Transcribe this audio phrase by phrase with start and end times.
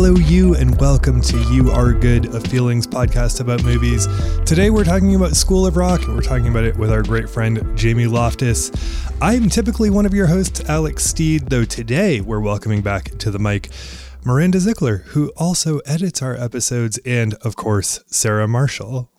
[0.00, 4.06] Hello, you, and welcome to You Are Good, a feelings podcast about movies.
[4.46, 7.28] Today we're talking about School of Rock, and we're talking about it with our great
[7.28, 8.70] friend Jamie Loftus.
[9.20, 13.40] I'm typically one of your hosts, Alex Steed, though today we're welcoming back to the
[13.40, 13.70] mic
[14.24, 19.10] Miranda Zickler, who also edits our episodes, and of course, Sarah Marshall.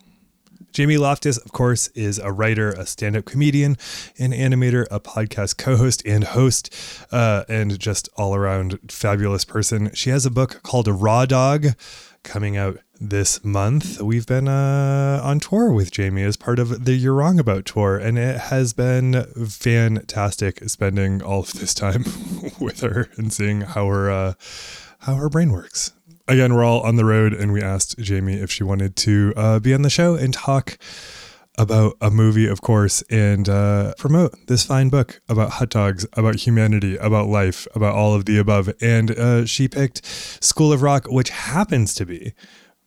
[0.72, 3.78] Jamie Loftus, of course, is a writer, a stand up comedian,
[4.18, 6.74] an animator, a podcast co host and host,
[7.12, 9.92] uh, and just all around fabulous person.
[9.94, 11.68] She has a book called A Raw Dog
[12.24, 14.02] coming out this month.
[14.02, 17.98] We've been uh, on tour with Jamie as part of the You're Wrong About tour,
[17.98, 22.04] and it has been fantastic spending all of this time
[22.60, 24.12] with her and seeing how her.
[24.12, 24.34] Uh,
[25.04, 25.94] how her brain works
[26.30, 29.60] again, we're all on the road, and we asked Jamie if she wanted to uh,
[29.60, 30.78] be on the show and talk
[31.58, 36.36] about a movie, of course, and uh, promote this fine book about hot dogs, about
[36.36, 38.72] humanity, about life, about all of the above.
[38.80, 42.34] And uh, she picked School of Rock, which happens to be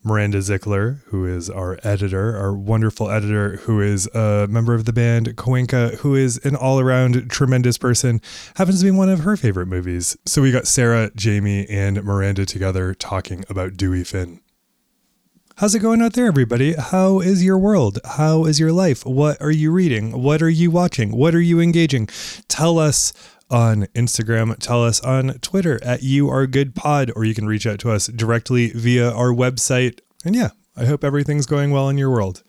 [0.04, 4.92] Miranda Zickler, who is our editor, our wonderful editor, who is a member of the
[4.92, 8.20] band Coinka, who is an all around tremendous person,
[8.56, 10.16] happens to be one of her favorite movies.
[10.26, 14.40] So we got Sarah, Jamie, and Miranda together talking about Dewey Finn.
[15.56, 16.74] How's it going out there, everybody?
[16.74, 18.00] How is your world?
[18.04, 19.04] How is your life?
[19.04, 20.22] What are you reading?
[20.22, 21.14] What are you watching?
[21.14, 22.08] What are you engaging?
[22.48, 23.12] Tell us
[23.52, 24.56] on Instagram.
[24.58, 27.92] Tell us on Twitter at You Are Good Pod, or you can reach out to
[27.92, 30.00] us directly via our website.
[30.24, 32.42] And yeah, I hope everything's going well in your world.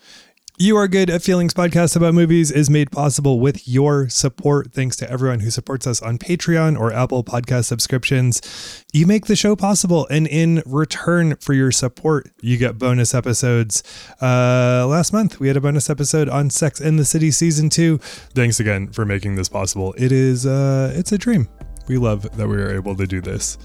[0.59, 4.71] You Are Good, at Feelings podcast about movies is made possible with your support.
[4.71, 8.85] Thanks to everyone who supports us on Patreon or Apple Podcast subscriptions.
[8.93, 13.81] You make the show possible, and in return for your support, you get bonus episodes.
[14.21, 17.97] Uh, last month, we had a bonus episode on Sex in the City Season 2.
[17.97, 19.95] Thanks again for making this possible.
[19.97, 21.49] It is, uh, it's a dream.
[21.87, 23.57] We love that we are able to do this.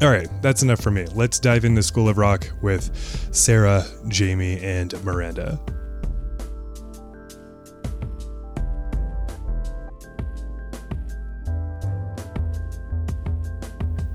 [0.00, 1.04] All right, that's enough for me.
[1.14, 5.60] Let's dive into School of Rock with Sarah, Jamie, and Miranda.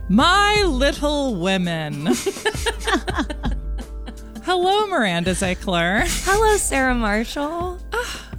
[0.10, 2.08] My Little Women.
[4.44, 6.04] Hello, Miranda Zickler.
[6.24, 7.78] Hello, Sarah Marshall.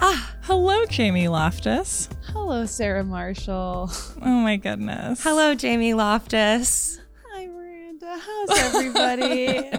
[0.00, 2.08] Ah, hello, Jamie Loftus.
[2.32, 3.90] Hello, Sarah Marshall.
[4.22, 5.22] Oh my goodness.
[5.22, 6.98] Hello, Jamie Loftus.
[7.30, 8.16] Hi, Miranda.
[8.18, 9.58] How's everybody?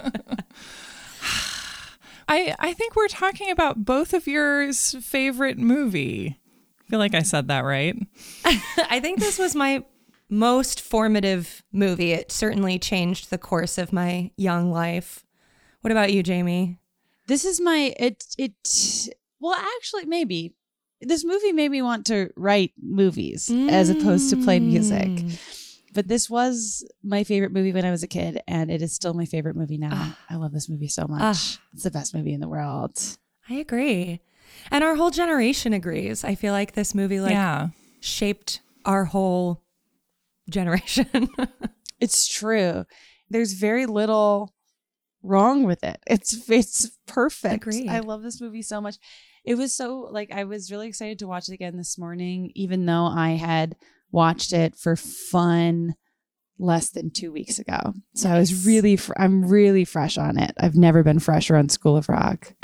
[2.27, 6.37] I I think we're talking about both of yours favorite movie.
[6.81, 7.95] I feel like I said that right.
[8.45, 9.83] I think this was my
[10.29, 12.11] most formative movie.
[12.11, 15.25] It certainly changed the course of my young life.
[15.81, 16.79] What about you, Jamie?
[17.29, 19.15] this is my it it.
[19.39, 20.53] Well, actually, maybe
[20.99, 25.07] this movie made me want to write movies as opposed to play music.
[25.07, 25.39] Mm.
[25.93, 29.13] But this was my favorite movie when I was a kid, and it is still
[29.13, 29.91] my favorite movie now.
[29.93, 30.17] Ah.
[30.29, 31.21] I love this movie so much.
[31.21, 31.61] Ah.
[31.73, 32.99] It's the best movie in the world.
[33.49, 34.19] I agree.
[34.71, 36.23] And our whole generation agrees.
[36.23, 37.69] I feel like this movie like yeah.
[38.01, 39.63] shaped our whole
[40.49, 41.27] generation.
[42.01, 42.85] It's true.
[43.29, 44.53] There's very little
[45.21, 45.99] wrong with it.
[46.07, 47.55] It's it's perfect.
[47.67, 47.89] Agreed.
[47.89, 48.95] I love this movie so much.
[49.43, 52.85] It was so like I was really excited to watch it again this morning, even
[52.85, 53.75] though I had
[54.13, 55.95] watched it for fun
[56.57, 57.93] less than two weeks ago.
[58.15, 60.53] So I was really fr- I'm really fresh on it.
[60.57, 62.53] I've never been fresher on School of Rock.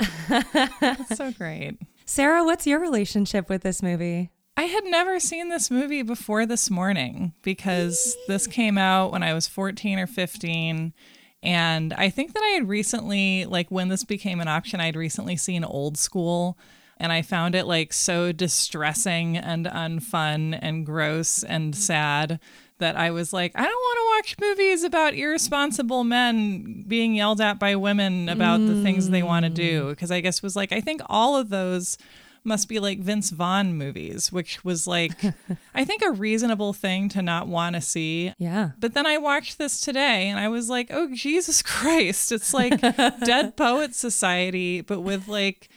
[1.14, 1.78] So great.
[2.04, 4.30] Sarah, what's your relationship with this movie?
[4.56, 9.34] I had never seen this movie before this morning because this came out when I
[9.34, 10.94] was 14 or 15.
[11.42, 15.36] And I think that I had recently, like when this became an option, I'd recently
[15.36, 16.58] seen Old School.
[16.96, 22.40] And I found it like so distressing and unfun and gross and sad
[22.78, 27.42] that I was like, I don't want to watch movies about irresponsible men being yelled
[27.42, 29.84] at by women about the things they want to do.
[29.84, 29.90] Mm.
[29.90, 31.98] Because I guess was like, I think all of those
[32.46, 35.12] must be like Vince Vaughn movies, which was like,
[35.74, 38.32] I think a reasonable thing to not want to see.
[38.38, 38.70] Yeah.
[38.78, 42.32] But then I watched this today and I was like, oh, Jesus Christ.
[42.32, 45.68] It's like Dead Poets Society, but with like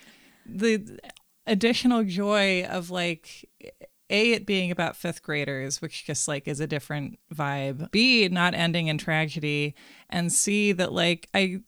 [0.46, 1.00] the
[1.48, 3.50] additional joy of like,
[4.12, 8.56] a it being about fifth graders which just like is a different vibe b not
[8.56, 9.76] ending in tragedy
[10.10, 11.60] and c that like i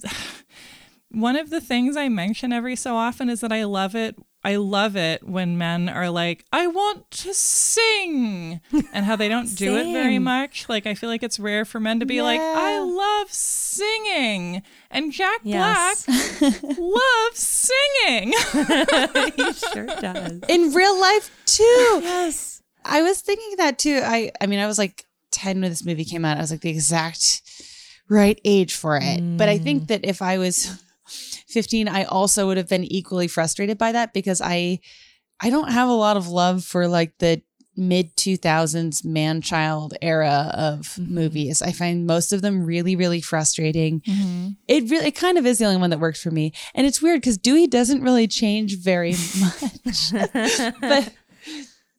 [1.12, 4.56] one of the things i mention every so often is that i love it I
[4.56, 8.60] love it when men are like, I want to sing,
[8.92, 10.68] and how they don't do it very much.
[10.68, 14.64] Like, I feel like it's rare for men to be like, I love singing.
[14.90, 16.06] And Jack Yes.
[16.06, 18.34] Black loves singing.
[19.36, 20.40] he sure does.
[20.50, 22.00] In real life too.
[22.02, 22.62] Yes.
[22.84, 24.02] I was thinking that too.
[24.04, 26.38] I I mean, I was like 10 when this movie came out.
[26.38, 27.42] I was like the exact
[28.10, 29.38] right age for it.
[29.38, 29.88] But I think mm.
[29.88, 30.84] that if I was
[31.52, 34.80] 15, I also would have been equally frustrated by that because I
[35.44, 37.42] I don't have a lot of love for like the
[37.76, 41.16] mid 2000s man child era of mm-hmm.
[41.16, 41.62] movies.
[41.62, 44.02] I find most of them really really frustrating.
[44.02, 44.50] Mm-hmm.
[44.68, 46.54] It really it kind of is the only one that works for me.
[46.74, 50.12] And it's weird cuz Dewey doesn't really change very much.
[50.82, 51.14] but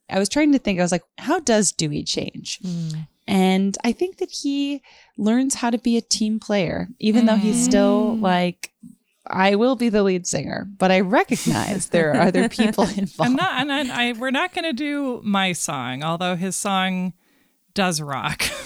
[0.09, 2.59] I was trying to think I was like how does Dewey change?
[2.59, 3.07] Mm.
[3.27, 4.81] And I think that he
[5.17, 8.21] learns how to be a team player, even though he's still mm.
[8.21, 8.73] like,
[9.25, 13.19] I will be the lead singer, but I recognize there are other people involved.
[13.21, 17.13] I'm not, and I, I we're not going to do my song, although his song
[17.73, 18.43] does rock.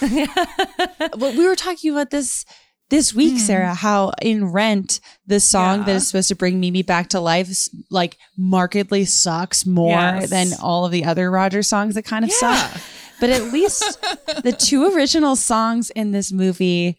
[0.98, 2.44] But we were talking about this
[2.90, 3.38] this week, hmm.
[3.38, 5.96] Sarah, how in Rent, the song that Yeah.
[5.96, 7.50] is supposed to bring Mimi back to life,
[7.90, 10.30] like markedly sucks more Yes.
[10.30, 12.56] than all of the other Roger songs that kind of Yeah.
[12.68, 12.80] suck.
[13.20, 14.00] But at least
[14.42, 16.98] the two original songs in this movie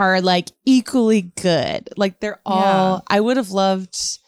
[0.00, 1.90] are like equally good.
[1.96, 3.16] Like they're all, Yeah.
[3.16, 4.18] I would have loved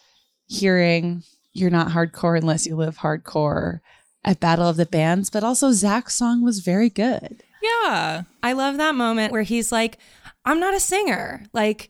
[0.46, 1.22] hearing
[1.54, 3.80] You're Not Hardcore Unless You Live Hardcore
[4.24, 7.42] at Battle of the Bands, but also Zach's song was very good.
[7.62, 8.22] yeah.
[8.42, 9.98] I love that moment where he's like,
[10.44, 11.44] I'm not a singer.
[11.52, 11.88] Like,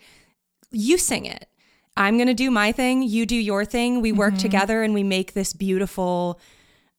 [0.71, 1.49] you sing it.
[1.97, 3.03] I'm going to do my thing.
[3.03, 4.01] You do your thing.
[4.01, 4.43] We work mm-hmm.
[4.43, 6.39] together and we make this beautiful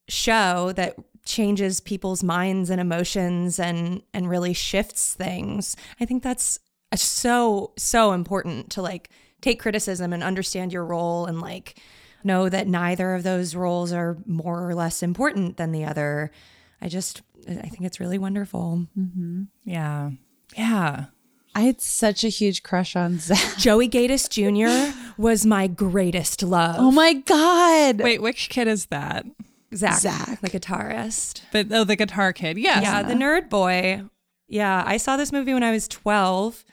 [0.08, 0.96] show that
[1.26, 5.76] changes people's minds and emotions and and really shifts things.
[6.02, 6.60] I think that's
[7.02, 9.10] so so important to like
[9.42, 11.80] take criticism and understand your role and like
[12.24, 16.32] know that neither of those roles are more or less important than the other.
[16.82, 18.88] I just I think it's really wonderful.
[18.98, 19.44] Mm-hmm.
[19.66, 20.12] Yeah.
[20.56, 21.06] Yeah.
[21.56, 23.40] I had such a huge crush on Zach.
[23.58, 24.98] Joey Gaydos Jr.
[25.18, 26.78] was my greatest love.
[26.80, 28.02] Oh my God.
[28.02, 29.26] Wait, which kid is that?
[29.76, 30.42] Zach, Zach.
[30.42, 31.42] the guitarist.
[31.52, 32.58] But oh, the guitar kid.
[32.58, 32.84] Yes.
[32.84, 34.04] Yeah, the nerd boy.
[34.48, 36.64] Yeah, I saw this movie when I was 12.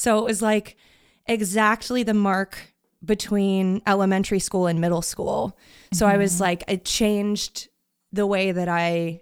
[0.00, 0.78] So it was like
[1.26, 2.72] exactly the mark
[3.04, 5.58] between elementary school and middle school.
[5.92, 6.42] So I was mm-hmm.
[6.42, 7.68] like, it changed
[8.10, 9.20] the way that I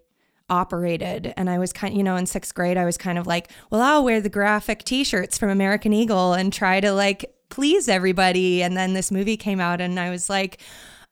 [0.48, 1.34] operated.
[1.36, 3.50] And I was kind of, you know, in sixth grade, I was kind of like,
[3.70, 7.88] well, I'll wear the graphic t shirts from American Eagle and try to like please
[7.88, 8.62] everybody.
[8.62, 10.60] And then this movie came out and I was like,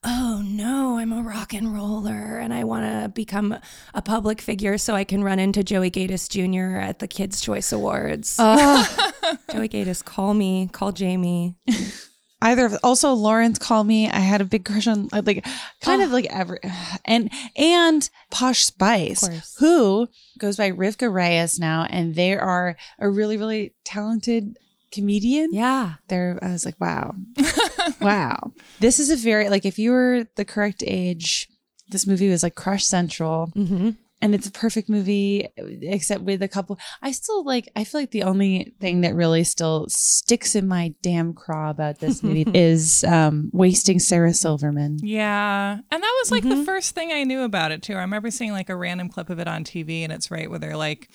[0.07, 3.59] oh no, I'm a rock and roller and I want to become
[3.93, 6.79] a public figure so I can run into Joey Gaydos Jr.
[6.79, 8.37] at the Kids' Choice Awards.
[9.51, 11.57] Joey Gaydos, call me, call Jamie.
[12.41, 14.09] Either of also Lawrence call me.
[14.09, 15.45] I had a big crush on uh, like
[15.81, 16.59] kind of like every
[17.05, 20.07] and and Posh Spice, who
[20.39, 24.59] goes by Rivkah Reyes now, and they are a really really talented
[24.97, 25.51] comedian.
[25.53, 25.95] Yeah.
[26.09, 27.15] They're I was like, wow,
[28.01, 28.53] wow.
[28.81, 31.49] This is a very like if you were the correct age,
[31.89, 33.53] this movie was like Crush Central.
[33.55, 33.91] Mm-hmm.
[34.23, 35.47] and it's a perfect movie
[35.83, 39.45] except with a couple i still like i feel like the only thing that really
[39.45, 45.79] still sticks in my damn craw about this movie is um wasting sarah silverman Yeah.
[45.93, 46.61] And that was like Mm-hmm.
[46.61, 47.93] the first thing I knew about it too.
[47.95, 50.59] I remember seeing like a random clip of it on TV and it's right where
[50.59, 51.09] they're like,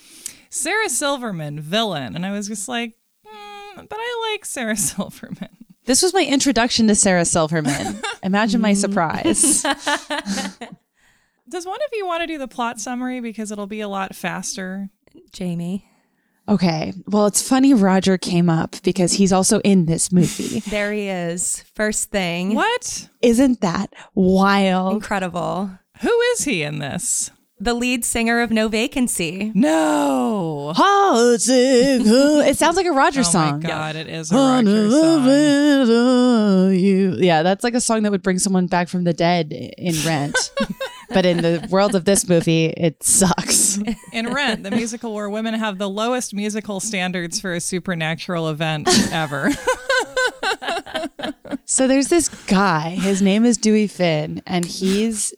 [0.50, 2.16] Sarah Silverman, villain.
[2.16, 2.94] And I was just like,
[3.78, 5.50] mm, but I like Sarah Silverman.
[5.86, 9.64] this was my introduction to sarah silverman imagine my surprise
[11.50, 14.16] Does one of you want to do the plot summary because it'll be a lot
[14.16, 14.90] faster?
[15.34, 15.86] Jamie.
[16.48, 21.10] okay well it's funny roger came up because he's also in this movie There he
[21.10, 21.64] is.
[21.76, 22.56] First thing.
[22.56, 23.10] What?
[23.22, 25.72] isn't that wild Incredible.
[26.02, 27.32] Who is he in this?
[27.62, 29.52] The lead singer of No Vacancy.
[29.54, 30.74] No.
[30.76, 33.48] it sounds like a roger oh song.
[33.48, 36.74] Oh song my god, it is a Roger song.
[36.74, 37.18] You.
[37.20, 40.36] Yeah, that's like a song that would bring someone back from the dead in Rent.
[41.10, 43.78] but in the world of this movie, it sucks.
[44.12, 48.90] In Rent, the musical where women have the lowest musical standards for a supernatural event
[49.12, 49.52] ever.
[51.66, 52.90] So there's this guy.
[52.90, 55.34] His name is Dewey Finn, and he's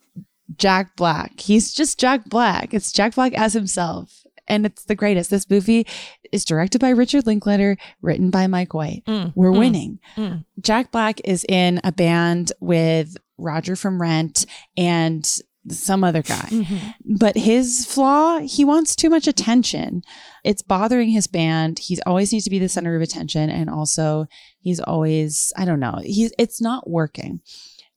[0.56, 1.40] Jack Black.
[1.40, 2.74] He's just Jack Black.
[2.74, 4.24] It's Jack Black as himself.
[4.48, 5.30] And it's the greatest.
[5.30, 5.88] This movie
[6.34, 9.04] is directed by Richard Linklater, written by Mike White.
[9.08, 9.32] Mm.
[9.36, 9.60] We're mm.
[9.60, 10.00] winning.
[10.18, 10.44] Mm.
[10.60, 14.46] Jack Black is in a band with Roger from Rent
[14.76, 15.26] and
[15.70, 16.48] some other guy.
[16.50, 17.16] Mm-hmm.
[17.18, 20.02] But his flaw, he wants too much attention.
[20.44, 21.80] It's bothering his band.
[21.80, 23.50] He's always needs to be the center of attention.
[23.50, 24.28] And also
[24.60, 27.40] he's always, I don't know, he's it's not working.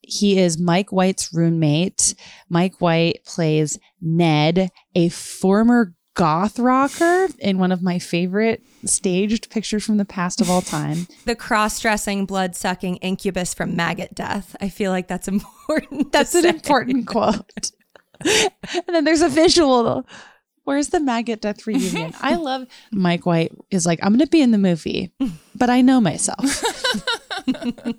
[0.07, 2.15] He is Mike White's roommate.
[2.49, 9.85] Mike White plays Ned, a former goth rocker in one of my favorite staged pictures
[9.85, 11.09] from the past of all time.
[11.25, 14.55] The cross dressing, blood sucking incubus from Maggot Death.
[14.61, 16.13] I feel like that's important.
[16.13, 16.49] That's an say.
[16.51, 17.73] important quote.
[18.25, 20.07] and then there's a visual
[20.63, 22.13] Where's the maggot death reunion?
[22.21, 25.13] I love Mike White is like, I'm going to be in the movie,
[25.55, 26.41] but I know myself.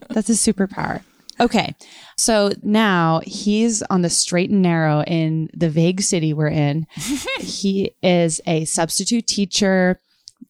[0.09, 1.01] That's a superpower.
[1.39, 1.75] Okay.
[2.17, 6.87] So now he's on the straight and narrow in the vague city we're in.
[7.39, 9.99] he is a substitute teacher,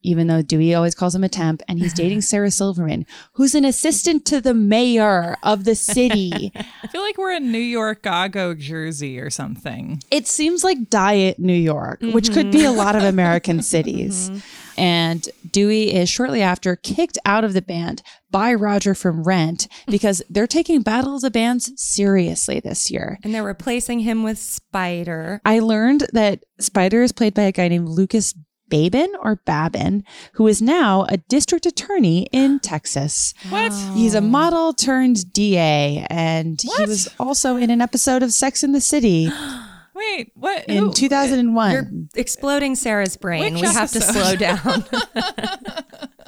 [0.03, 3.65] even though Dewey always calls him a temp, and he's dating Sarah Silverman, who's an
[3.65, 6.51] assistant to the mayor of the city.
[6.84, 10.01] I feel like we're in New York, Gago, Jersey, or something.
[10.12, 14.32] it seems like Diet New York, which could be a lot of American cities.
[14.77, 20.22] And Dewey is shortly after kicked out of the band by Roger from Rent because
[20.29, 23.17] they're taking Battle of the Bands seriously this year.
[23.24, 25.41] And they're replacing him with Spider.
[25.44, 28.36] I learned that Spider is played by a guy named Lucas
[28.70, 33.34] Babin or Babin, who is now a district attorney in Texas.
[33.50, 33.72] What?
[33.94, 38.72] He's a model turned DA, and he was also in an episode of Sex in
[38.72, 39.30] the City
[39.96, 40.64] Wait, what?
[40.66, 41.72] in Who- 2001.
[41.72, 43.54] You're exploding Sarah's brain.
[43.56, 44.86] Which we have to slow down.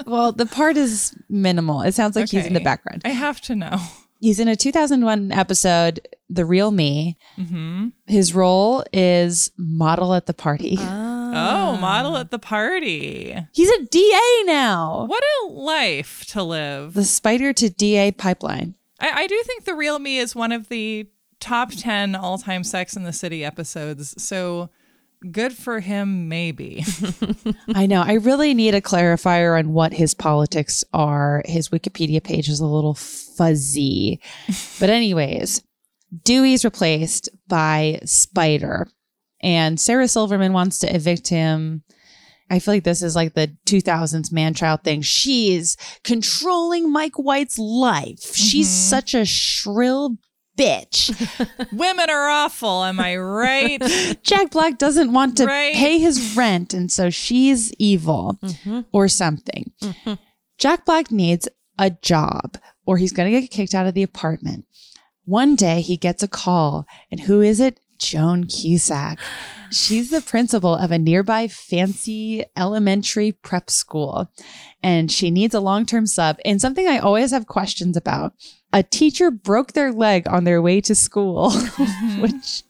[0.05, 1.81] Well, the part is minimal.
[1.83, 3.03] It sounds like he's in the background.
[3.05, 3.77] I have to know.
[4.19, 5.99] He's in a 2001 episode,
[6.31, 7.15] The Real Me.
[7.37, 7.89] Mm-hmm.
[8.07, 10.77] His role is model at the party.
[10.79, 13.35] Oh, Oh, um, model at the party.
[13.53, 15.05] He's a DA now.
[15.07, 16.93] What a life to live.
[16.93, 18.75] The spider to DA pipeline.
[18.99, 21.07] I, I do think The Real Me is one of the
[21.39, 24.21] top 10 all time Sex in the City episodes.
[24.21, 24.69] So
[25.31, 26.83] good for him, maybe.
[27.75, 28.01] I know.
[28.01, 31.41] I really need a clarifier on what his politics are.
[31.45, 34.21] His Wikipedia page is a little fuzzy.
[34.79, 35.63] but, anyways,
[36.23, 38.87] Dewey's replaced by Spider,
[39.41, 41.83] and Sarah Silverman wants to evict him.
[42.49, 45.01] I feel like this is like the 2000s man child thing.
[45.01, 48.35] She is controlling Mike White's life.
[48.35, 48.89] She's mm-hmm.
[48.89, 50.17] such a shrill
[50.57, 51.15] bitch.
[51.71, 53.81] Women are awful, am I right?
[54.23, 55.75] Jack Black doesn't want to Right.
[55.75, 58.81] pay his rent, and so she's evil mm-hmm.
[58.91, 59.71] or something.
[59.81, 60.13] Mm-hmm.
[60.57, 64.65] Jack Black needs a job, or he's going to get kicked out of the apartment.
[65.25, 67.79] One day he gets a call, and who is it?
[67.99, 69.19] Joan Cusack.
[69.71, 74.31] She's the principal of a nearby fancy elementary prep school,
[74.81, 76.37] and she needs a long term sub.
[76.43, 78.33] And something I always have questions about
[78.73, 82.21] a teacher broke their leg on their way to school, mm-hmm.
[82.21, 82.63] which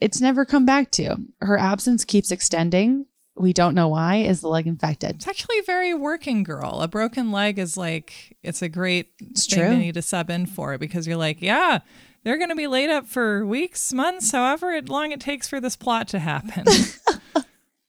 [0.00, 1.16] it's never come back to.
[1.40, 3.06] Her absence keeps extending.
[3.38, 4.16] We don't know why.
[4.16, 5.16] Is the leg infected?
[5.16, 6.80] It's actually a very working girl.
[6.80, 9.70] A broken leg is like, it's a great thing true.
[9.70, 11.80] to need to sub in for because you're like, yeah,
[12.26, 15.76] they're going to be laid up for weeks, months, however long it takes for this
[15.76, 16.64] plot to happen.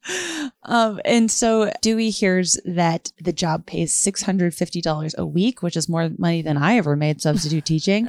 [0.64, 6.10] Um, and so Dewey hears that the job pays $650 a week, which is more
[6.18, 8.08] money than I ever made substitute teaching.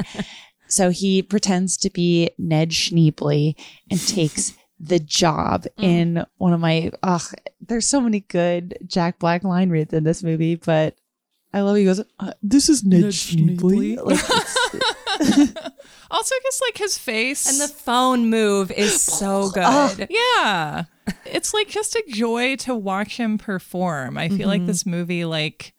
[0.68, 3.54] So he pretends to be Ned Schneebly
[3.90, 9.42] and takes the job in one of my, ugh, there's so many good Jack Black
[9.42, 10.96] line reads in this movie, but
[11.58, 13.96] I love he goes, uh, this is Ned, Schneebly.
[13.96, 14.04] Schneebly.
[14.04, 14.18] Like,
[15.20, 15.72] it's-
[16.10, 17.46] also, just like his face.
[17.48, 20.06] and the phone move is so good.
[20.10, 20.84] yeah.
[21.26, 24.16] It's like just a joy to watch him perform.
[24.16, 25.74] I feel like this movie, like,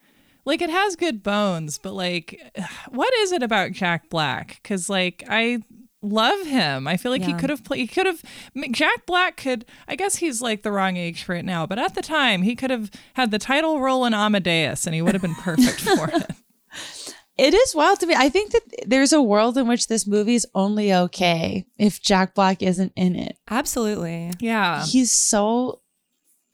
[0.45, 2.39] like it has good bones, but like,
[2.89, 4.59] what is it about Jack Black?
[4.61, 5.59] Because like I
[6.01, 6.87] love him.
[6.87, 7.79] I feel like he could have played.
[7.79, 8.23] He could have.
[8.71, 9.65] Jack Black could.
[9.87, 12.55] I guess he's like the wrong age for it now, but at the time he
[12.55, 16.09] could have had the title role in Amadeus, and he would have been perfect for
[16.13, 17.15] it.
[17.37, 18.15] It is wild to me.
[18.17, 22.61] I think that there's a world in which this movie's only okay if Jack Black
[22.61, 23.37] isn't in it.
[23.49, 24.33] Absolutely.
[24.41, 24.83] Yeah.
[24.85, 25.79] He's so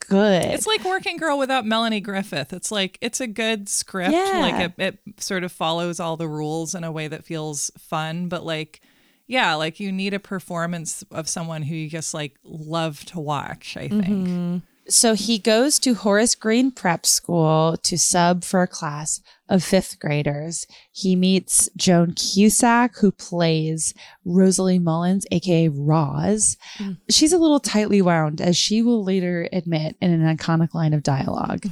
[0.07, 0.45] good.
[0.45, 2.53] It's like Working Girl without Melanie Griffith.
[2.53, 4.11] It's like it's a good script.
[4.13, 4.39] Yeah.
[4.39, 8.27] Like it, it sort of follows all the rules in a way that feels fun,
[8.27, 8.79] but like
[9.27, 13.75] yeah, like you need a performance of someone who you just like love to watch,
[13.77, 14.05] I think.
[14.05, 14.57] Mm-hmm.
[14.87, 19.99] so he goes to Horace Green Prep School to sub for a class of fifth
[19.99, 20.67] graders.
[20.91, 23.93] He meets Joan Cusack, who plays
[24.25, 26.57] Rosalie Mullins, aka Roz.
[26.77, 26.97] Mm.
[27.09, 31.03] She's a little tightly wound, as she will later admit in an iconic line of
[31.03, 31.65] dialogue.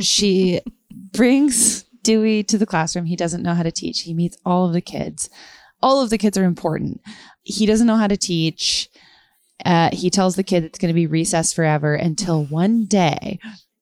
[0.00, 0.60] She
[1.12, 3.06] brings Dewey to the classroom.
[3.06, 4.00] He doesn't know how to teach.
[4.00, 5.28] He meets all of the kids.
[5.82, 7.00] All of the kids are important.
[7.42, 8.88] He doesn't know how to teach.
[9.64, 13.38] Uh, he tells the kid it's going to be recess forever until one day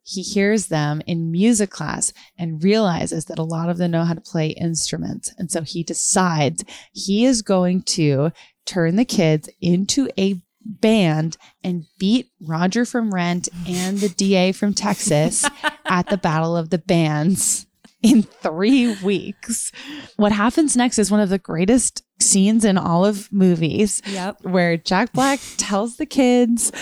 [0.06, 4.14] he hears them in music class and realizes that a lot of them know how
[4.14, 5.34] to play instruments.
[5.36, 8.30] And so he decides he is going to
[8.66, 14.74] turn the kids into a band and beat Roger from Rent and the DA from
[14.74, 15.44] Texas
[15.84, 17.66] at the Battle of the Bands
[18.02, 19.72] in three weeks.
[20.16, 24.38] What happens next is one of the greatest scenes in all of movies Yep.
[24.42, 26.72] where Jack Black tells the kids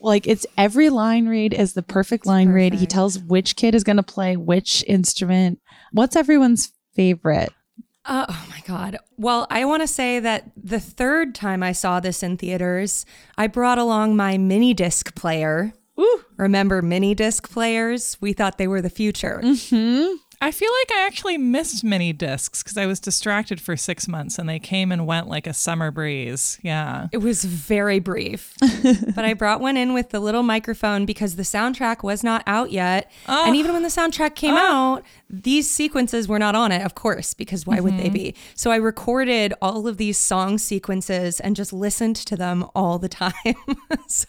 [0.00, 2.74] Like it's every line read is the perfect line read.
[2.74, 5.60] He tells which kid is going to play which instrument.
[5.92, 7.50] What's everyone's favorite?
[8.04, 8.98] Uh, oh my God.
[9.16, 13.06] Well, I want to say that the third time I saw this in theaters,
[13.38, 15.72] I brought along my mini disc player.
[16.00, 16.24] Ooh.
[16.36, 18.16] Remember mini disc players?
[18.20, 19.40] We thought they were the future.
[19.44, 20.16] Mm-hmm.
[20.42, 24.40] I feel like I actually missed mini discs because I was distracted for six months
[24.40, 26.58] and they came and went like a summer breeze.
[26.62, 27.06] Yeah.
[27.12, 28.56] It was very brief,
[29.14, 32.72] but I brought one in with the little microphone because the soundtrack was not out
[32.72, 33.08] yet.
[33.28, 33.46] Oh.
[33.46, 34.58] And even when the soundtrack came oh.
[34.58, 38.12] out, these sequences were not on it, of course, because why would they mm-hmm.
[38.12, 38.34] be?
[38.56, 43.08] So I recorded all of these song sequences and just listened to them all the
[43.22, 43.32] time.
[44.08, 44.26] so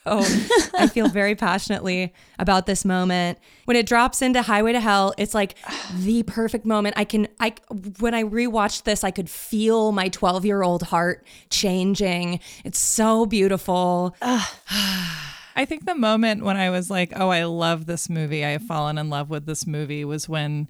[0.78, 3.40] I feel very passionately about this moment.
[3.66, 5.56] When it drops into Highway to Hell, it's like
[6.04, 6.96] the perfect moment.
[6.98, 7.56] I can I
[8.00, 12.40] when I rewatched this, I could feel my 12-year-old heart changing.
[12.64, 14.16] It's so beautiful.
[15.56, 18.64] I think the moment when I was like, oh, I love this movie, I have
[18.64, 20.68] fallen in love with this movie was when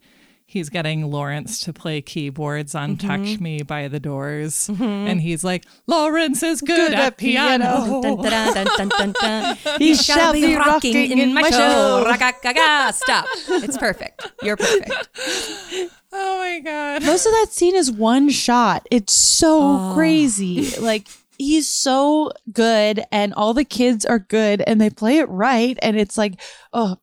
[0.53, 3.07] he's getting Lawrence to play keyboards on mm-hmm.
[3.07, 4.67] Touch Me by the Doors.
[4.67, 4.83] Mm-hmm.
[4.83, 8.01] And he's like, Lawrence is good, at, piano.
[8.01, 9.57] Dun, dun, dun, dun, dun, dun.
[9.79, 12.03] He shall be be rocking rocking in my my show.
[12.05, 12.91] show.
[12.91, 13.25] Stop.
[13.47, 14.31] It's perfect.
[14.41, 15.09] You're perfect.
[16.15, 17.03] Oh my God.
[17.03, 18.85] Most of that scene is one shot.
[18.91, 19.91] It's so oh.
[19.95, 20.69] crazy.
[20.79, 21.07] Like
[21.39, 25.97] he's so good and all the kids are good and they play it right and
[25.97, 26.39] it's like,
[26.71, 26.97] oh,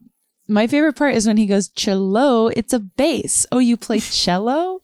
[0.51, 3.47] my favorite part is when he goes cello, it's a bass.
[3.53, 4.83] Oh, you play cello?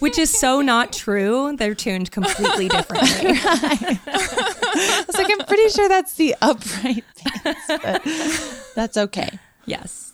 [0.00, 1.56] Which is so not true.
[1.56, 3.08] They're tuned completely differently.
[3.40, 7.04] I was like, I'm pretty sure that's the upright
[7.44, 9.38] bass, but that's okay.
[9.64, 10.12] Yes.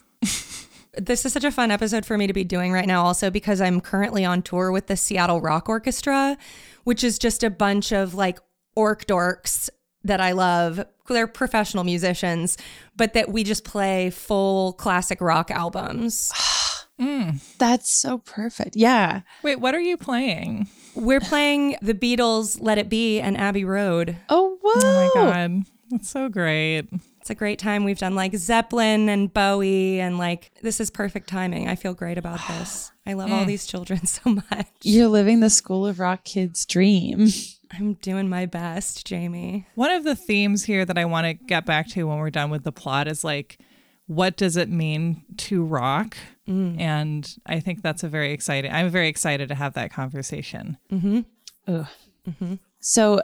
[0.95, 3.63] This is such a fun episode for me to be doing right now, also because
[3.63, 6.37] I'm currently on tour with the Seattle Rock Orchestra,
[6.85, 8.39] which is just a bunch of like
[8.77, 9.71] orc dorks
[10.05, 10.85] that I love.
[11.09, 12.57] They're professional musicians,
[12.97, 16.33] but that we just play full classic rock albums.
[17.01, 17.41] Mm.
[17.59, 18.77] That's so perfect.
[18.77, 19.23] Yeah.
[19.43, 20.69] Wait, what are you playing?
[20.95, 24.19] We're playing the Beatles' Let It Be and Abbey Road.
[24.29, 24.73] Oh, whoa.
[24.77, 25.63] Oh my God.
[25.91, 26.89] That's so great.
[27.21, 27.85] It's a great time.
[27.85, 31.69] We've done like Zeppelin and Bowie, and like this is perfect timing.
[31.69, 32.91] I feel great about this.
[33.07, 33.47] I love all mm.
[33.47, 34.67] these children so much.
[34.83, 37.29] You're living the School of Rock kids' dream.
[37.73, 39.67] I'm doing my best, Jamie.
[39.75, 42.51] One of the themes here that I want to get back to when we're done
[42.51, 43.59] with the plot is like,
[44.07, 46.17] what does it mean to rock?
[46.47, 46.79] Mm.
[46.79, 48.71] And I think that's a very exciting.
[48.71, 50.77] I'm very excited to have that conversation.
[50.91, 51.21] Mm-hmm.
[51.69, 52.55] Mm-hmm.
[52.81, 53.23] So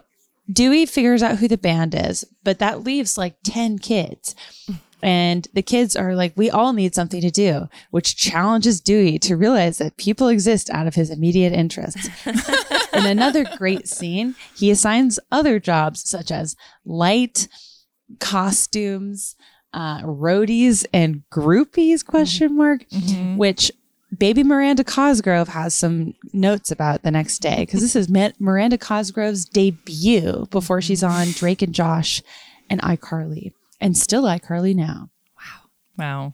[0.50, 4.34] Dewey figures out who the band is, but that leaves like 10 kids.
[5.02, 9.36] And the kids are like, we all need something to do, which challenges Dewey to
[9.36, 12.08] realize that people exist out of his immediate interests.
[12.98, 17.48] In another great scene, he assigns other jobs such as light,
[18.20, 19.36] costumes,
[19.72, 22.84] uh, roadies, and groupies, question mark,
[23.36, 23.70] which
[24.16, 28.08] baby Miranda Cosgrove has some notes about the next day because this is
[28.38, 32.22] Miranda Cosgrove's debut before she's on Drake and Josh
[32.70, 35.10] and iCarly and still iCarly now.
[35.36, 35.68] Wow.
[35.98, 36.32] Wow.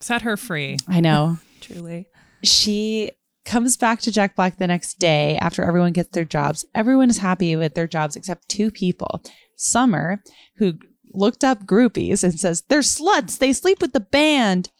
[0.00, 0.78] Set her free.
[0.88, 1.38] I know.
[1.60, 2.06] Truly.
[2.42, 3.10] she
[3.44, 6.64] comes back to Jack Black the next day after everyone gets their jobs.
[6.74, 9.22] Everyone is happy with their jobs except two people.
[9.56, 10.22] Summer,
[10.56, 10.74] who
[11.12, 13.38] looked up groupies and says, They're sluts.
[13.38, 14.70] They sleep with the band.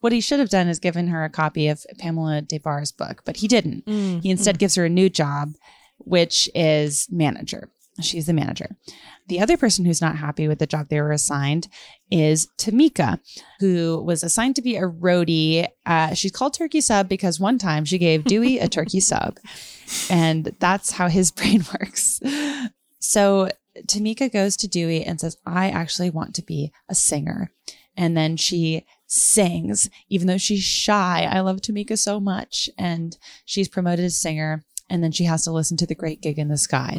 [0.00, 3.22] What he should have done is given her a copy of Pamela Des Barres's book,
[3.24, 3.86] but he didn't.
[3.86, 4.58] Mm, he instead mm.
[4.58, 5.54] gives her a new job,
[5.98, 7.70] which is manager.
[8.00, 8.76] She's the manager.
[9.28, 11.68] The other person who's not happy with the job they were assigned
[12.10, 13.20] is Tamika,
[13.60, 15.68] who was assigned to be a roadie.
[15.84, 19.38] Uh, she's called Turkey Sub because one time she gave Dewey a turkey sub,
[20.08, 22.20] and that's how his brain works.
[22.98, 23.50] So
[23.86, 27.50] Tamika goes to Dewey and says, I actually want to be a singer.
[27.96, 31.28] And then she sings, even though she's shy.
[31.30, 32.70] I love Tamika so much.
[32.78, 34.64] And she's promoted as singer.
[34.92, 36.98] And then she has to listen to the great gig in the sky.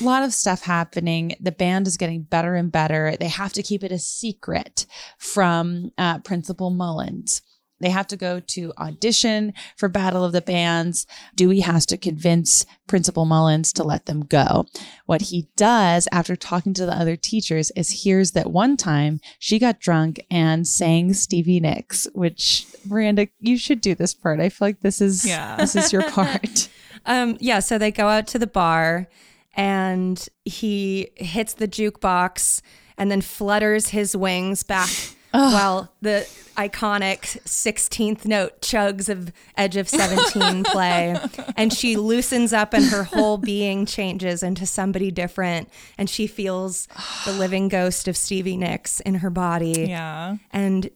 [0.00, 1.36] A lot of stuff happening.
[1.38, 3.14] The band is getting better and better.
[3.20, 4.86] They have to keep it a secret
[5.18, 7.42] from uh, Principal Mullins.
[7.78, 11.06] They have to go to audition for Battle of the Bands.
[11.34, 14.66] Dewey has to convince Principal Mullins to let them go.
[15.06, 19.58] What he does after talking to the other teachers is hears that one time she
[19.58, 24.40] got drunk and sang Stevie Nicks, which Miranda, you should do this part.
[24.40, 25.56] I feel like this is Yeah.
[25.56, 26.68] this is your part.
[27.06, 29.08] Um, yeah, so they go out to the bar
[29.54, 32.62] and he hits the jukebox
[32.96, 34.90] and then flutters his wings back
[35.30, 41.16] while the iconic 16th note chugs of Edge of 17 play.
[41.56, 45.70] And she loosens up and her whole being changes into somebody different.
[45.96, 46.88] And she feels
[47.24, 49.86] the living ghost of Stevie Nicks in her body.
[49.88, 50.36] Yeah.
[50.52, 50.90] And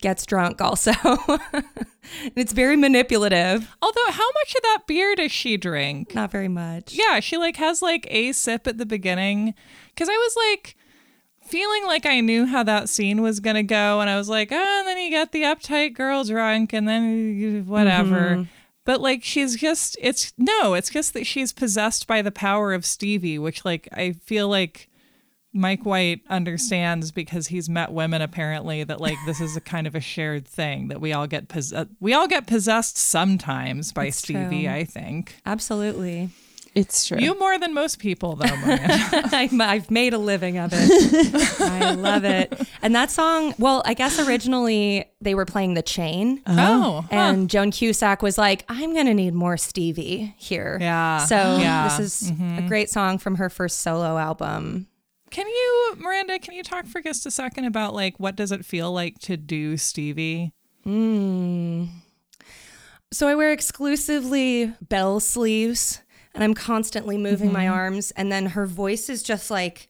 [0.00, 0.92] gets drunk also.
[2.36, 3.74] it's very manipulative.
[3.80, 6.14] Although, how much of that beer does she drink?
[6.14, 6.94] Not very much.
[6.94, 9.54] Yeah, she like has like a sip at the beginning.
[9.96, 10.76] Cause I was like
[11.46, 14.78] feeling like I knew how that scene was gonna go, and I was like, oh,
[14.78, 18.20] and then you get the uptight girl drunk, and then whatever.
[18.36, 18.42] Mm-hmm.
[18.84, 22.84] But like she's just it's no, it's just that she's possessed by the power of
[22.84, 24.88] Stevie, which like I feel like
[25.54, 29.94] Mike White understands because he's met women apparently that like this is a kind of
[29.94, 34.18] a shared thing that we all get pos- we all get possessed sometimes by It's
[34.18, 34.72] Stevie, true.
[34.72, 35.36] I think.
[35.44, 36.30] Absolutely.
[36.74, 37.18] It's true.
[37.18, 41.60] You more than most people though, I'm- I've made a living of it.
[41.60, 42.58] I love it.
[42.80, 46.40] And that song, well, I guess originally they were playing The Chain.
[46.46, 47.02] oh.
[47.10, 47.14] huh.
[47.14, 50.78] And Joan Cusack was like, I'm going to need more Stevie here.
[50.80, 51.18] Yeah.
[51.26, 51.88] So Yeah.
[51.90, 52.02] Mm-hmm.
[52.02, 54.86] this is a great song from her first solo album.
[55.32, 58.66] Can you, Miranda, can you talk for just a second about like what does it
[58.66, 60.52] feel like to do Stevie?
[60.84, 61.86] Hmm.
[63.12, 66.02] So I wear exclusively bell sleeves
[66.34, 67.72] and I'm constantly moving my mm-hmm.
[67.72, 68.10] arms.
[68.10, 69.88] And then her voice is just like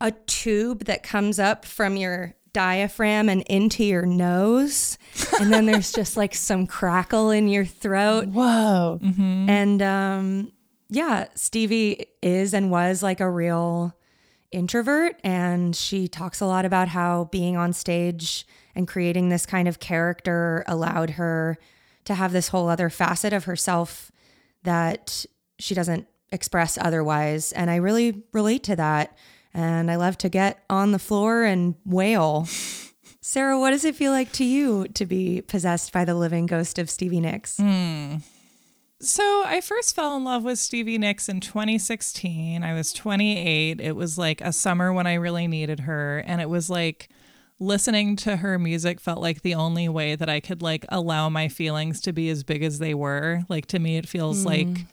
[0.00, 4.96] a tube that comes up from your diaphragm and into your nose.
[5.40, 8.28] And then there's just like some crackle in your throat.
[8.28, 9.00] Whoa.
[9.02, 9.50] Mm-hmm.
[9.50, 10.52] And um,
[10.88, 13.96] yeah, Stevie is and was like a real
[14.52, 15.18] introvert.
[15.22, 19.80] And she talks a lot about how being on stage and creating this kind of
[19.80, 21.58] character allowed her
[22.04, 24.10] to have this whole other facet of herself
[24.62, 25.24] that
[25.58, 27.52] she doesn't express otherwise.
[27.52, 29.16] And I really relate to that.
[29.52, 32.46] And I love to get on the floor and wail.
[33.20, 36.78] Sarah, what does it feel like to you to be possessed by the living ghost
[36.78, 37.58] of Stevie Nicks?
[37.58, 38.16] Hmm.
[39.02, 42.62] So I first fell in love with Stevie Nicks in 2016.
[42.62, 43.80] I was 28.
[43.80, 46.18] It was like a summer when I really needed her.
[46.26, 47.08] And it was like
[47.58, 51.48] listening to her music felt like the only way that I could like allow my
[51.48, 53.42] feelings to be as big as they were.
[53.48, 54.46] Like to me, it feels mm.
[54.46, 54.86] like.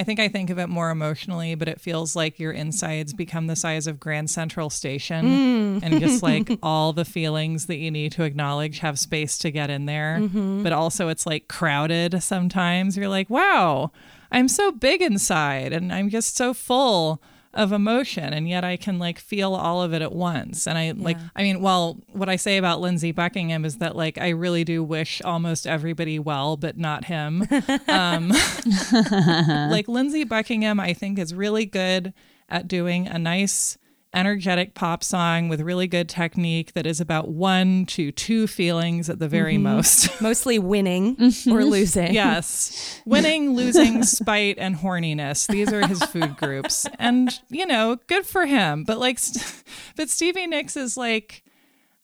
[0.00, 3.48] I think I think of it more emotionally, but it feels like your insides become
[3.48, 5.82] the size of Grand Central Station mm.
[5.82, 9.68] and just like all the feelings that you need to acknowledge have space to get
[9.68, 10.16] in there.
[10.18, 10.62] Mm-hmm.
[10.62, 12.96] But also it's like crowded sometimes.
[12.96, 13.92] You're like, wow,
[14.32, 17.20] I'm so big inside and I'm just so full
[17.52, 20.68] of emotion and yet I can like feel all of it at once.
[20.68, 24.18] And I like I mean, well, what I say about Lindsey Buckingham is that like
[24.18, 27.46] I really do wish almost everybody well, but not him.
[27.88, 28.28] Um
[29.70, 32.12] like Lindsey Buckingham, I think is really good
[32.48, 33.78] at doing a nice
[34.12, 39.18] energetic pop song with really good technique that is about one to two feelings at
[39.18, 39.64] the very mm-hmm.
[39.64, 40.20] most.
[40.22, 41.52] Mostly winning mm-hmm.
[41.52, 42.12] or losing.
[42.12, 43.00] yes.
[43.06, 45.46] Winning, losing, spite, and horniness.
[45.46, 46.86] These are his food groups.
[46.98, 48.84] And, you know, good for him.
[48.84, 49.18] But like,
[49.96, 51.44] but Stevie Nicks is like,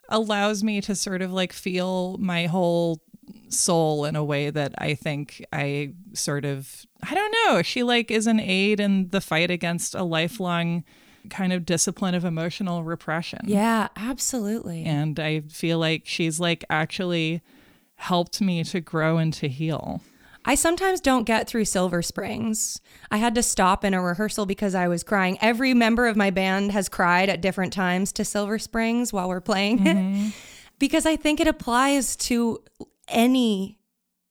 [0.08, 3.02] allows me to sort of like feel my whole
[3.48, 7.62] soul in a way that I think I sort of, I don't know.
[7.62, 10.84] She like is an aid in the fight against a lifelong
[11.30, 13.40] kind of discipline of emotional repression.
[13.44, 14.84] Yeah, absolutely.
[14.84, 17.42] And I feel like she's like actually
[17.96, 20.02] helped me to grow and to heal.
[20.48, 22.80] I sometimes don't get through Silver Springs.
[23.10, 25.38] I had to stop in a rehearsal because I was crying.
[25.40, 29.40] Every member of my band has cried at different times to Silver Springs while we're
[29.40, 30.28] playing it mm-hmm.
[30.78, 32.62] because I think it applies to
[33.08, 33.80] any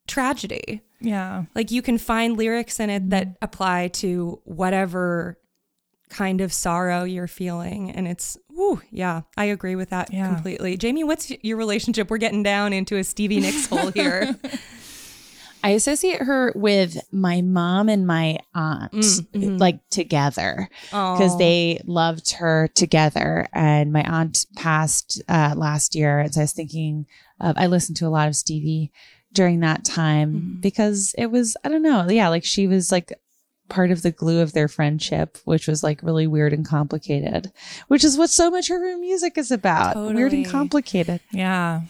[0.08, 0.84] tragedy.
[1.02, 1.46] Yeah.
[1.54, 3.44] Like you can find lyrics in it that mm-hmm.
[3.44, 5.38] apply to whatever
[6.10, 7.92] kind of sorrow you're feeling.
[7.92, 10.34] And it's, whew, yeah, I agree with that Yeah.
[10.34, 10.78] completely.
[10.78, 12.10] Jamie, what's your relationship?
[12.10, 14.36] We're getting down into a Stevie Nicks hole here.
[15.64, 19.58] I associate her with my mom and my aunt, mm, mm-hmm.
[19.58, 23.48] like together, because they loved her together.
[23.52, 26.20] And my aunt passed uh, last year.
[26.20, 27.08] And so I was thinking
[27.40, 28.92] of, I listened to a lot of Stevie
[29.34, 30.62] during that time mm-hmm.
[30.62, 32.08] because it was, I don't know.
[32.12, 32.30] Yeah.
[32.30, 33.12] Like she was like
[33.70, 37.52] part of the glue of their friendship, which was like really weird and complicated,
[37.88, 39.96] which is what so much of her music is about.
[39.96, 41.20] Weird and complicated.
[41.32, 41.82] Yeah.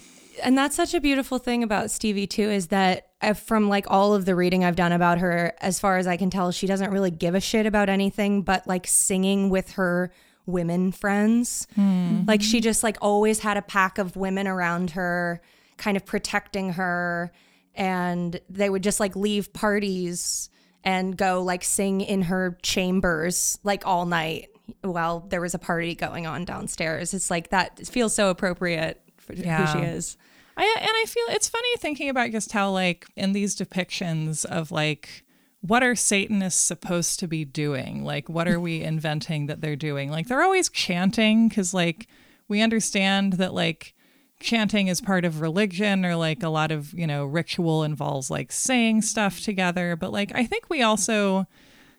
[0.44, 3.08] and that's such a beautiful thing about Stevie too is that
[3.46, 6.30] from like all of the reading I've done about her, as far as I can
[6.30, 10.12] tell, she doesn't really give a shit about anything but like singing with her
[10.46, 11.68] women friends.
[11.76, 12.24] Hmm.
[12.28, 15.42] Like she just like always had a pack of women around her,
[15.78, 17.32] kind of protecting her,
[17.74, 20.50] and they would just like leave parties
[20.86, 24.50] and go like sing in her chambers like all night.
[24.82, 27.14] while there was a party going on downstairs.
[27.14, 29.66] It's like that feels so appropriate for Yeah.
[29.68, 30.18] who she is.
[30.58, 34.72] I and I feel it's funny thinking about just how like in these depictions of
[34.72, 35.24] like
[35.62, 38.04] what are Satanists supposed to be doing?
[38.04, 40.10] Like what are we inventing that they're doing?
[40.12, 42.08] Like they're always chanting cuz like
[42.48, 43.95] we understand that like
[44.40, 48.52] chanting is part of religion or like a lot of, you know, ritual involves like
[48.52, 51.48] saying stuff together, but like I think we also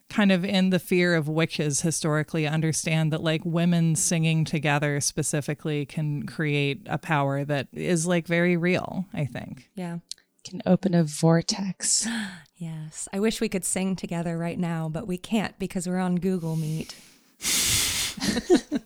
[0.09, 5.85] kind of in the fear of witches historically understand that like women singing together specifically
[5.85, 9.99] can create a power that is like very real i think Yeah.
[10.45, 12.07] Can open a vortex.
[12.59, 13.07] Yes.
[13.13, 16.57] I wish we could sing together right now, but we can't because we're on Google
[16.57, 16.95] Meet.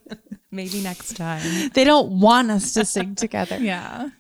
[0.50, 1.70] Maybe next time.
[1.74, 3.58] They don't want us to sing together.
[3.58, 4.10] yeah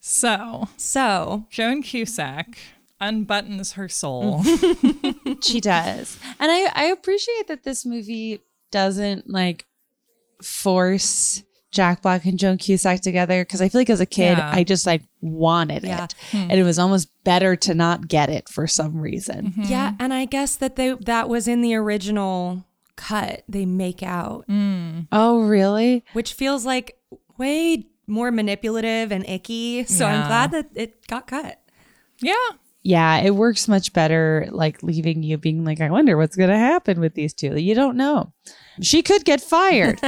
[0.00, 2.58] so So, joan cusack
[3.00, 4.42] unbuttons her soul
[5.42, 6.18] she does.
[6.38, 8.40] And I, I appreciate that this movie
[8.70, 9.66] doesn't like
[10.42, 14.50] force Jack Black and Joan Cusack together because I feel like as a kid, Yeah.
[14.52, 16.04] I just like wanted Yeah.
[16.04, 16.14] it.
[16.32, 16.36] Hmm.
[16.50, 19.52] And it was almost better to not get it for some reason.
[19.52, 19.62] Mm-hmm.
[19.64, 22.64] yeah, and I guess that they that was in the original
[23.00, 24.44] cut they make out,
[25.12, 26.04] Oh, really?
[26.12, 26.96] which feels like
[27.38, 29.84] way more manipulative and icky.
[29.84, 31.60] So I'm glad that it got cut.
[32.20, 32.34] yeah
[32.82, 36.58] Yeah, it works much better like leaving you being like, I wonder what's going to
[36.58, 37.56] happen with these two.
[37.58, 38.32] You don't know.
[38.82, 40.00] She could get fired.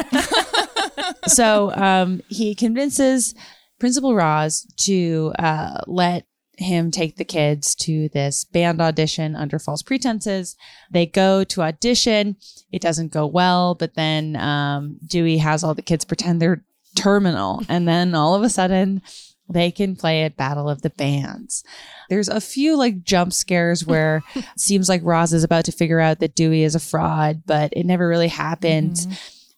[1.27, 3.35] so um, he convinces
[3.79, 6.27] Principal Roz to uh, let
[6.63, 10.57] him take the kids to this band audition under false pretenses.
[10.91, 12.37] They go to audition.
[12.71, 17.63] It doesn't go well, but then um, Dewey has all the kids pretend they're terminal.
[17.69, 19.03] And then all of a sudden,
[19.49, 21.65] they can play at Battle of the Bands.
[22.09, 26.01] There's a few like jump scares where it seems like Roz is about to figure
[26.01, 29.07] out that Dewey is a fraud, but it never really happened.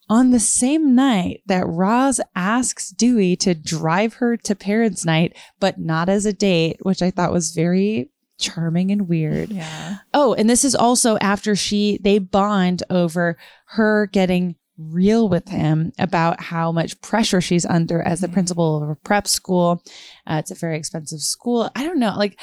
[0.09, 5.79] On the same night that Roz asks Dewey to drive her to parents' night, but
[5.79, 9.51] not as a date, which I thought was very charming and weird.
[9.51, 15.49] yeah Oh, and this is also after she they bond over her getting real with
[15.49, 19.83] him about how much pressure she's under as the principal of a prep school.
[20.27, 21.71] Uh, it's a very expensive school.
[21.77, 22.39] I don't know, like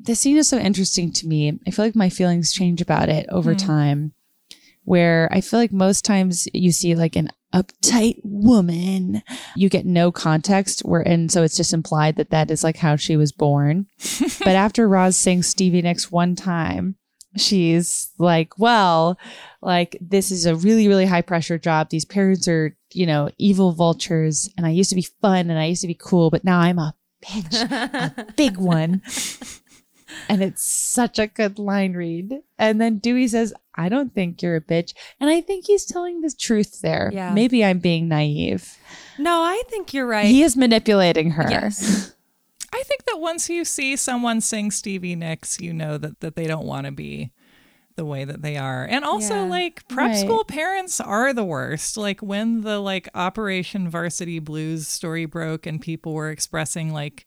[0.00, 1.58] the scene is so interesting to me.
[1.66, 4.12] I feel like my feelings change about it over time.
[4.88, 9.22] Where I feel like most times you see like an uptight woman,
[9.54, 10.80] you get no context.
[10.80, 13.86] Where and so it's just implied that that is like how she was born.
[14.38, 16.96] but after Roz sings Stevie Nicks one time,
[17.36, 19.18] she's like, well,
[19.60, 21.90] like this is a really, really high pressure job.
[21.90, 24.48] These parents are, you know, evil vultures.
[24.56, 26.78] And I used to be fun and I used to be cool, but now I'm
[26.78, 29.02] a bitch, a big one.
[30.28, 32.40] And it's such a good line read.
[32.58, 34.94] And then Dewey says, I don't think you're a bitch.
[35.20, 37.10] And I think he's telling the truth there.
[37.12, 37.32] Yeah.
[37.32, 38.76] Maybe I'm being naive.
[39.18, 40.26] No, I think you're right.
[40.26, 41.46] He is manipulating her.
[41.50, 42.14] Yes.
[42.70, 46.46] i think that once you see someone sing stevie nicks you know that that they
[46.46, 47.30] don't want to be
[47.96, 49.42] the way that they are and also Yeah.
[49.44, 50.16] like prep Right.
[50.18, 55.80] school parents are the worst like when the like operation varsity blues story broke and
[55.80, 57.24] people were expressing like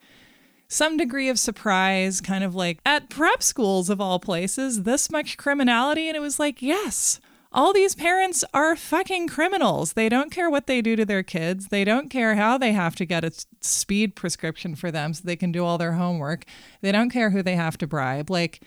[0.71, 5.37] some degree of surprise kind of like at prep schools of all places this much
[5.37, 7.19] criminality and it was like yes
[7.53, 9.91] all these parents are fucking criminals.
[9.91, 11.67] They don't care what they do to their kids.
[11.67, 15.35] They don't care how they have to get a speed prescription for them so they
[15.35, 16.45] can do all their homework.
[16.79, 18.29] They don't care who they have to bribe.
[18.29, 18.61] Like,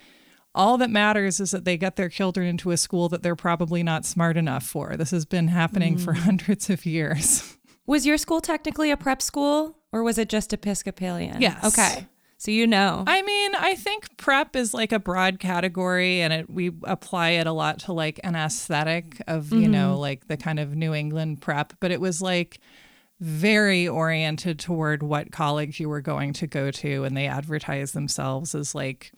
[0.53, 3.83] all that matters is that they get their children into a school that they're probably
[3.83, 4.95] not smart enough for.
[4.95, 6.19] This has been happening for mm.
[6.19, 7.54] hundreds of years.
[7.85, 11.41] Was your school technically a prep school or was it just Episcopalian?
[11.41, 11.63] Yes.
[11.63, 12.07] Okay.
[12.37, 13.03] So you know.
[13.07, 17.47] I mean, I think prep is like a broad category and it we apply it
[17.47, 19.71] a lot to like an aesthetic of, you mm-hmm.
[19.71, 22.59] know, like the kind of New England prep, but it was like
[23.21, 28.53] very oriented toward what college you were going to go to and they advertise themselves
[28.53, 29.13] as like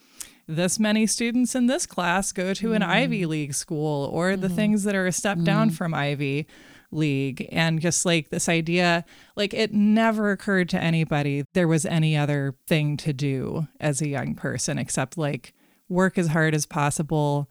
[0.46, 2.90] this many students in this class go to an mm-hmm.
[2.90, 4.56] Ivy League school or the mm-hmm.
[4.56, 6.46] things that are a step down from Ivy
[6.90, 7.48] League.
[7.52, 9.04] And just like this idea,
[9.36, 14.08] like it never occurred to anybody there was any other thing to do as a
[14.08, 15.54] young person except like
[15.88, 17.48] work as hard as possible,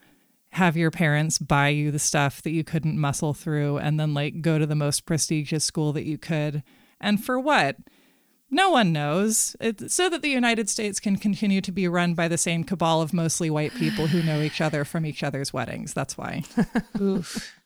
[0.51, 4.41] have your parents buy you the stuff that you couldn't muscle through, and then like
[4.41, 6.63] go to the most prestigious school that you could.
[6.99, 7.77] And for what?
[8.49, 9.57] No one knows.
[9.59, 13.01] It's so that the United States can continue to be run by the same cabal
[13.01, 15.93] of mostly white people who know each other from each other's weddings.
[15.93, 16.43] That's why.
[17.01, 17.56] Oof.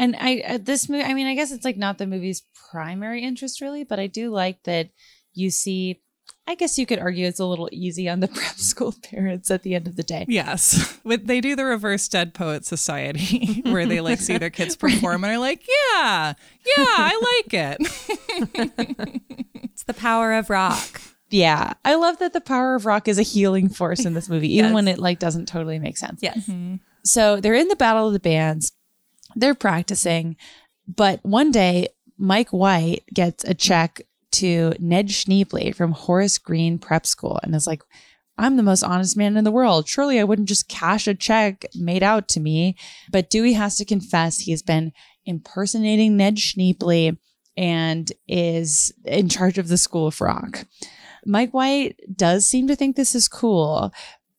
[0.00, 3.22] And I uh, this movie, I mean, I guess it's like not the movie's primary
[3.22, 4.88] interest really, but I do like that
[5.34, 6.00] you see
[6.46, 9.62] I guess you could argue it's a little easy on the prep school parents at
[9.62, 10.24] the end of the day.
[10.28, 10.96] Yes.
[11.04, 15.24] But they do the reverse Dead Poet Society where they like see their kids perform
[15.24, 16.34] and are like, yeah,
[16.76, 17.76] yeah, I like it.
[19.64, 21.00] It's the power of rock.
[21.30, 21.72] Yeah.
[21.84, 24.66] I love that the power of rock is a healing force in this movie, even
[24.70, 24.74] Yes.
[24.74, 26.20] when it like doesn't totally make sense.
[26.22, 26.48] Yes.
[27.04, 28.72] So they're in the battle of the bands.
[29.36, 30.36] They're practicing,
[30.86, 31.88] but one day
[32.18, 37.66] Mike White gets a check to Ned Schneebly from Horace Green Prep School and is
[37.66, 37.82] like,
[38.38, 39.88] I'm the most honest man in the world.
[39.88, 42.76] Surely I wouldn't just cash a check made out to me.
[43.10, 44.92] But Dewey has to confess he's been
[45.26, 47.18] impersonating Ned Schneebly
[47.56, 50.66] and is in charge of the School of Rock.
[51.26, 53.92] Mike White does seem to think this is cool,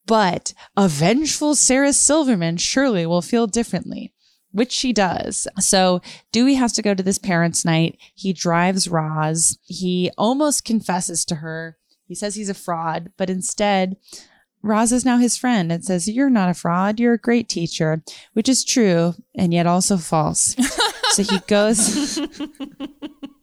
[0.08, 4.14] but a vengeful Sarah Silverman surely will feel differently,
[4.52, 5.48] which she does.
[5.60, 7.98] So Dewey has to go to this parents' night.
[8.14, 9.58] He drives Roz.
[9.64, 11.78] He almost confesses to her.
[12.06, 13.96] He says he's a fraud, but instead,
[14.64, 17.00] Roz is now his friend and says, You're not a fraud.
[17.00, 20.56] You're a great teacher, which is true and yet also false.
[21.12, 22.20] so he goes.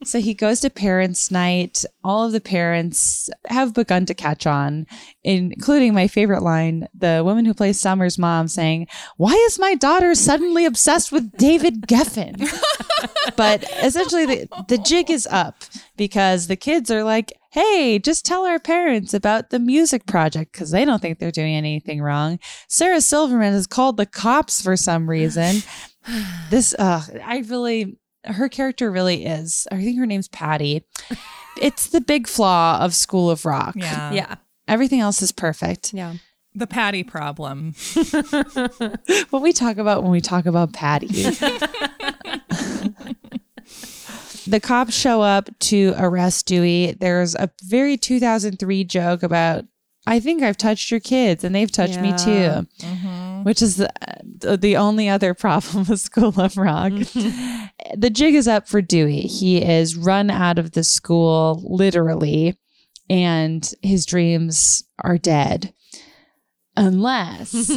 [0.03, 1.83] So he goes to parents' night.
[2.03, 4.87] All of the parents have begun to catch on,
[5.23, 10.15] including my favorite line the woman who plays Summer's mom saying, Why is my daughter
[10.15, 12.49] suddenly obsessed with David Geffen?
[13.35, 15.63] but essentially, the, the jig is up
[15.97, 20.71] because the kids are like, Hey, just tell our parents about the music project because
[20.71, 22.39] they don't think they're doing anything wrong.
[22.69, 25.57] Sarah Silverman has called the cops for some reason.
[26.49, 29.67] This, uh, I really, her character really is.
[29.71, 30.85] I think her name's Patty.
[31.61, 33.75] It's the big flaw of School of Rock.
[33.75, 34.11] Yeah.
[34.11, 34.35] Yeah.
[34.67, 35.93] Everything else is perfect.
[35.93, 36.15] Yeah.
[36.55, 37.75] The patty problem.
[39.29, 41.07] What we talk about when we talk about Patty.
[44.47, 46.97] the cops show up to arrest Dewey.
[46.99, 49.65] There's a very 2003 joke about,
[50.07, 52.61] I think I've touched your kids and they've touched me Yeah.
[52.65, 53.87] too, which is uh,
[54.23, 56.91] the, the only other problem with School of Rock.
[56.91, 57.65] Mm-hmm.
[57.99, 59.21] the jig is up for Dewey.
[59.21, 62.57] He is run out of the school, literally,
[63.09, 65.73] and his dreams are dead.
[66.77, 67.51] Unless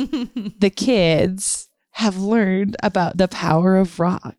[0.60, 4.34] the kids have learned about the power of rock.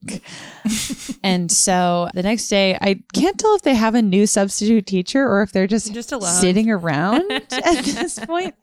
[1.24, 5.28] and so the next day, I can't tell if they have a new substitute teacher
[5.28, 6.34] or if they're just, Just alone.
[6.34, 8.56] sitting around at this point.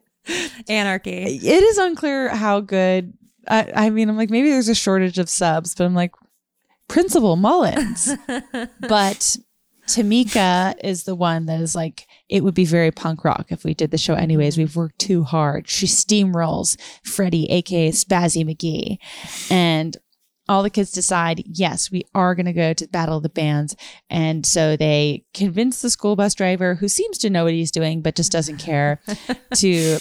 [0.68, 1.12] Anarchy.
[1.37, 3.14] It is unclear how good.
[3.48, 6.12] I, I mean, I'm like, maybe there's a shortage of subs, but I'm like,
[6.88, 8.12] Principal Mullins.
[8.81, 9.37] but
[9.90, 13.74] Tamika is the one that is like, it would be very punk rock if we
[13.74, 14.57] did the show anyways.
[14.57, 15.68] We've worked too hard.
[15.68, 18.98] She steamrolls Freddie, aka Spazzy McGee.
[19.50, 19.96] And
[20.48, 23.76] all the kids decide, yes, we are going to go to Battle of the Bands.
[24.09, 28.03] And so they convince the school bus driver, who seems to know what he's doing,
[28.03, 29.00] but just doesn't care,
[29.55, 29.98] to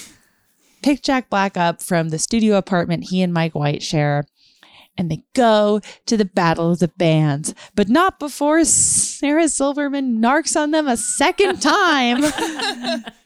[0.82, 4.26] pick Jack Black up from the studio apartment he and Mike White share.
[5.00, 10.60] And they go to the Battle of the Bands, but not before Sarah Silverman narks
[10.60, 12.22] on them a second time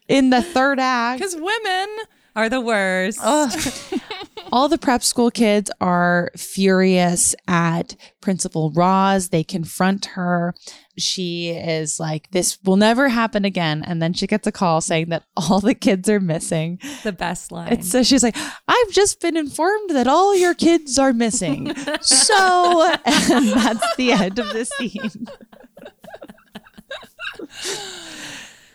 [0.07, 1.19] in the third act.
[1.19, 1.89] Because women.
[2.35, 3.19] Are the worst.
[4.51, 9.29] All the prep school kids are furious at Principal Roz.
[9.29, 10.53] They confront her.
[10.95, 13.83] She is like, This will never happen again.
[13.83, 16.79] And then she gets a call saying that all the kids are missing.
[17.03, 17.73] the best line.
[17.73, 21.73] And so she's like, I've just been informed that all your kids are missing.
[22.01, 25.27] so, and that's the end of the scene.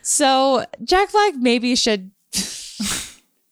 [0.02, 2.10] so, Jack Black maybe should.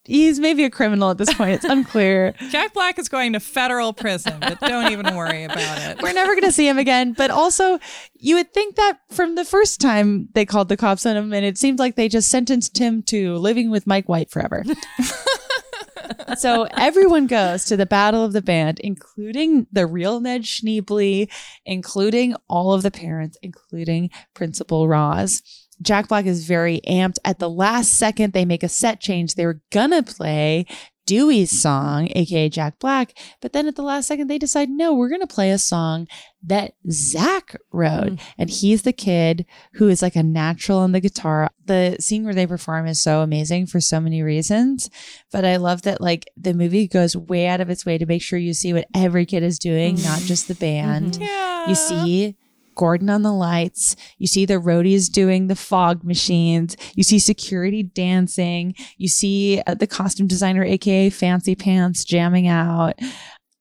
[0.06, 1.52] He's maybe a criminal at this point.
[1.52, 2.34] It's unclear.
[2.50, 6.02] Jack Black is going to federal prison, but don't even worry about it.
[6.02, 7.12] We're never going to see him again.
[7.12, 7.78] But also,
[8.14, 11.44] you would think that from the first time they called the cops on him, and
[11.44, 14.64] it seemed like they just sentenced him to living with Mike White forever.
[16.38, 21.28] so everyone goes to the Battle of the Band, including the real Ned Schneebly,
[21.64, 25.65] including all of the parents, including Principal Roz.
[25.82, 27.18] Jack Black is very amped.
[27.24, 29.34] At the last second, they make a set change.
[29.34, 30.66] They were gonna play
[31.06, 35.08] Dewey's song, aka Jack Black, but then at the last second, they decide, no, we're
[35.08, 36.08] gonna play a song
[36.42, 38.14] that Zach wrote.
[38.14, 38.20] Mm.
[38.38, 41.48] And he's the kid who is like a natural on the guitar.
[41.64, 44.90] The scene where they perform is so amazing for so many reasons.
[45.30, 48.22] But I love that like the movie goes way out of its way to make
[48.22, 50.26] sure you see what every kid is doing, not mm.
[50.26, 51.12] just the band.
[51.12, 51.22] Mm-hmm.
[51.22, 51.68] Yeah.
[51.68, 52.36] You see
[52.76, 53.96] Gordon on the lights.
[54.18, 56.76] You see the roadies doing the fog machines.
[56.94, 58.74] You see security dancing.
[58.96, 62.94] You see uh, the costume designer, aka Fancy Pants, jamming out.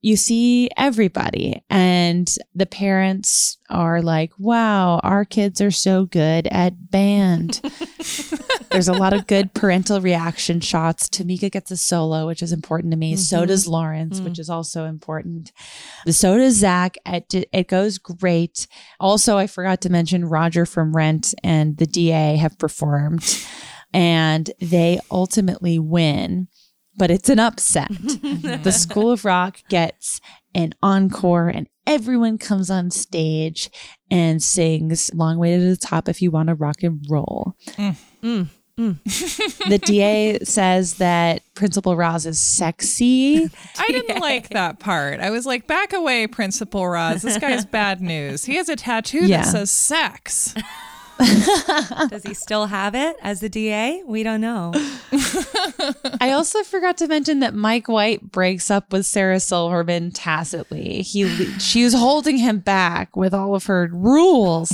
[0.06, 6.92] You see everybody, and the parents are like, wow, our kids are so good at
[6.92, 7.60] band.
[8.70, 11.10] There's a lot of good parental reaction shots.
[11.10, 13.16] Tamika gets a solo, which is important to me.
[13.16, 13.48] So mm-hmm.
[13.48, 14.26] does Lawrence, mm.
[14.26, 15.52] which is also important.
[16.08, 16.98] So does Zach.
[17.08, 18.68] It, it goes great.
[19.00, 23.44] Also, I forgot to mention Roger from Rent and the DA have performed
[23.96, 26.50] and they ultimately win,
[26.98, 27.90] but it's an upset.
[27.92, 30.22] the School of Rock gets
[30.54, 33.70] an encore and everyone comes on stage
[34.10, 37.56] and sings Long Way to the Top if you want to rock and roll.
[37.78, 37.96] Mm.
[38.24, 38.48] Mm.
[38.78, 39.70] Mm.
[39.70, 43.50] the DA says that Principal Roz is sexy.
[43.80, 45.22] I didn't like that part.
[45.22, 47.22] I was like, back away, Principal Roz.
[47.22, 48.44] This guy's bad news.
[48.44, 49.44] He has a tattoo Yeah.
[49.44, 50.54] that says sex.
[52.10, 54.04] Does he still have it as the DA?
[54.06, 54.72] We don't know.
[56.20, 61.02] I also forgot to mention that Mike White breaks up with Sarah Silverman tacitly.
[61.02, 64.70] He she was holding him back with all of her rules.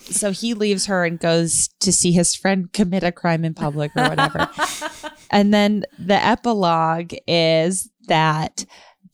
[0.00, 3.92] so he leaves her and goes to see his friend commit a crime in public
[3.96, 4.50] or whatever.
[5.30, 8.64] and then the epilogue is that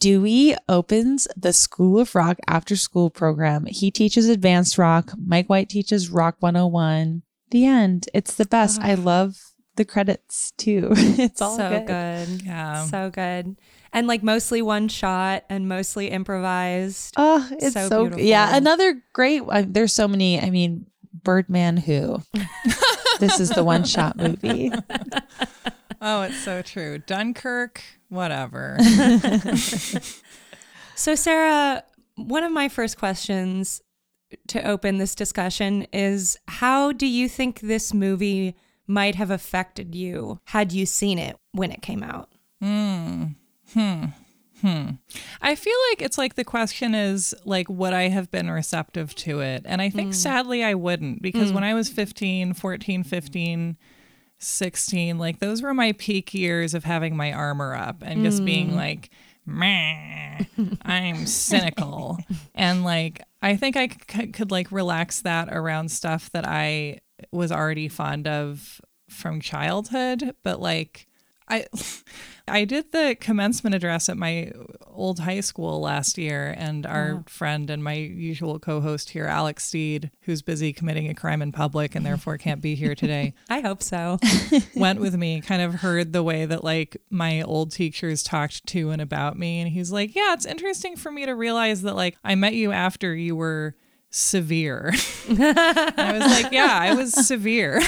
[0.01, 3.66] Dewey opens the School of Rock after school program.
[3.66, 5.12] He teaches advanced rock.
[5.24, 7.22] Mike White teaches rock 101.
[7.51, 8.09] The end.
[8.14, 8.80] It's the best.
[8.80, 9.36] I love
[9.76, 10.88] the credits too.
[10.94, 11.86] It's all so good.
[11.86, 12.42] good.
[12.46, 12.84] Yeah.
[12.86, 13.57] So good.
[13.92, 17.14] And like mostly one shot and mostly improvised.
[17.16, 18.24] Oh, it's So so, beautiful.
[18.24, 18.55] yeah.
[18.57, 19.42] Another great.
[19.49, 20.38] Uh, there's so many.
[20.40, 20.86] I mean,
[21.24, 21.76] Birdman.
[21.78, 22.22] Who?
[23.18, 24.70] this is the one shot movie.
[26.03, 26.99] Oh, it's so true.
[26.99, 28.78] Dunkirk, whatever.
[30.99, 31.84] So, Sarah,
[32.16, 33.80] one of my first questions
[34.49, 38.57] to open this discussion is how do you think this movie
[38.88, 42.30] might have affected you had you seen it when it came out?
[42.61, 43.36] Mm.
[43.72, 44.05] Hmm.
[44.61, 44.88] Hmm.
[45.40, 49.38] I feel like it's like the question is like would I have been receptive to
[49.38, 49.62] it?
[49.66, 53.76] And I think sadly I wouldn't because when I was 15, 14, 15,
[54.39, 58.70] 16, like those were my peak years of having my armor up and just being
[58.70, 58.76] mm.
[58.76, 59.11] like
[60.82, 62.18] I'm cynical.
[62.55, 67.01] and like I think I c- could like relax that around stuff that I
[67.32, 71.07] was already fond of from childhood, but like
[71.49, 71.66] I
[72.49, 74.53] I did the commencement address at my
[74.86, 80.11] old high school last year, and our friend and my usual co-host here, Alex Steed,
[80.22, 83.82] who's busy committing a crime in public and therefore can't be here today, I hope
[83.82, 84.18] so.
[84.74, 85.40] went with me.
[85.40, 89.61] Kind of heard the way that like my old teachers talked to and about me,
[89.61, 92.72] and he's like, "Yeah, it's interesting for me to realize that like I met you
[92.72, 93.76] after you were."
[94.11, 94.90] severe
[95.28, 97.78] i was like yeah i was severe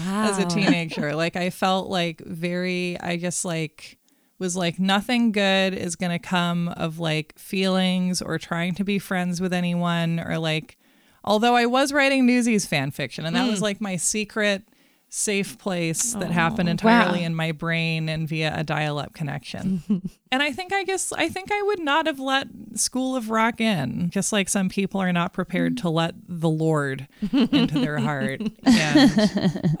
[0.00, 1.14] as a teenager.
[1.14, 3.97] Like I felt like very I just like
[4.38, 8.98] was like nothing good is going to come of like feelings or trying to be
[8.98, 10.76] friends with anyone or like
[11.24, 13.62] although I was writing Newsies fan fiction and that was mm.
[13.62, 14.62] like my secret
[15.10, 17.26] safe place that happened entirely wow.
[17.26, 19.82] in my brain and via a dial-up connection.
[20.32, 23.60] and I think I guess I think I would not have let School of Rock
[23.60, 28.42] in, just like some people are not prepared to let the Lord into their heart.
[28.68, 29.18] And,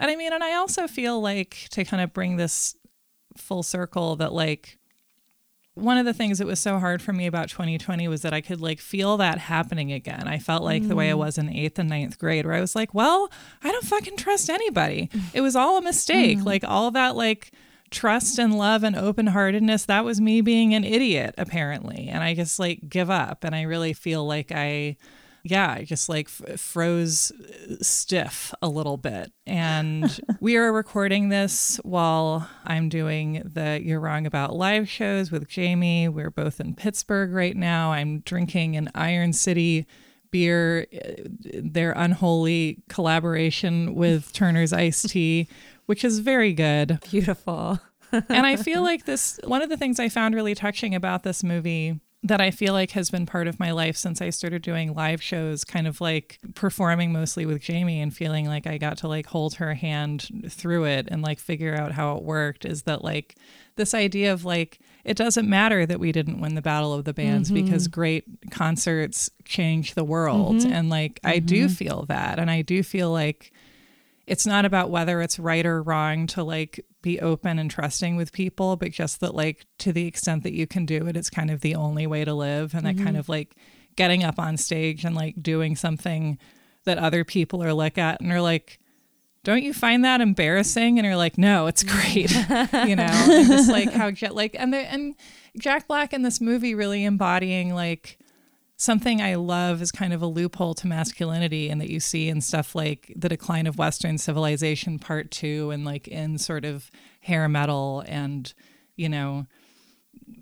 [0.00, 2.74] and I mean, and I also feel like to kind of bring this
[3.38, 4.78] full circle that like
[5.74, 8.40] one of the things that was so hard for me about 2020 was that I
[8.40, 10.26] could like feel that happening again.
[10.26, 11.18] I felt like the way I mm.
[11.18, 13.30] was in eighth and ninth grade, where I was like, well,
[13.62, 15.10] I don't fucking trust anybody.
[15.34, 16.38] It was all a mistake.
[16.38, 16.44] Mm.
[16.46, 17.52] Like all that, like,
[17.90, 22.08] trust and love and open heartedness, that was me being an idiot, apparently.
[22.08, 23.44] And I just like give up.
[23.44, 24.96] And I really feel like I,
[25.44, 27.32] yeah, I just like f- froze
[27.80, 29.32] stiff a little bit.
[29.46, 35.48] And we are recording this while I'm doing the You're Wrong About live shows with
[35.48, 36.08] Jamie.
[36.08, 37.92] We're both in Pittsburgh right now.
[37.92, 39.86] I'm drinking an Iron City
[40.30, 45.48] beer, uh, their unholy collaboration with Turner's Iced Tea,
[45.86, 47.80] which is very good Beautiful.
[48.12, 51.44] and I feel like this one of the things I found really touching about this
[51.44, 54.92] movie that I feel like has been part of my life since I started doing
[54.92, 59.08] live shows, kind of like performing mostly with Jamie and feeling like I got to
[59.08, 63.04] like hold her hand through it and like figure out how it worked is that
[63.04, 63.36] like
[63.76, 67.14] this idea of like it doesn't matter that we didn't win the battle of the
[67.14, 68.00] bands because mm-hmm.
[68.00, 70.72] great concerts change the world mm-hmm.
[70.72, 71.74] and like I do mm-hmm.
[71.74, 73.52] feel that and I do feel like
[74.28, 78.32] it's not about whether it's right or wrong to like be open and trusting with
[78.32, 81.50] people, but just that like to the extent that you can do it, it's kind
[81.50, 82.74] of the only way to live.
[82.74, 83.16] And that kind mm-hmm.
[83.16, 83.56] of like
[83.96, 86.38] getting up on stage and like doing something
[86.84, 88.78] that other people are look at and are like,
[89.44, 90.98] don't you find that embarrassing?
[90.98, 91.90] And you're like, no, it's mm.
[91.90, 92.30] great.
[92.88, 95.14] you know, and just like how Jet like and the and
[95.58, 98.18] Jack Black in this movie really embodying like
[98.78, 102.40] something I love is kind of a loophole to masculinity and that you see in
[102.40, 106.88] stuff like The Decline of Western Civilization Part 2 and like in sort of
[107.20, 108.54] hair metal and,
[108.94, 109.46] you know,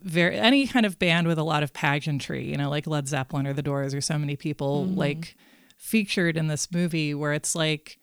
[0.02, 3.46] very any kind of band with a lot of pageantry, you know, like Led Zeppelin
[3.46, 4.98] or The Doors or so many people mm-hmm.
[4.98, 5.36] like
[5.78, 7.98] featured in this movie where it's like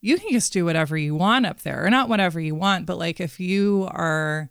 [0.00, 2.98] you can just do whatever you want up there or not whatever you want, but
[2.98, 4.50] like if you are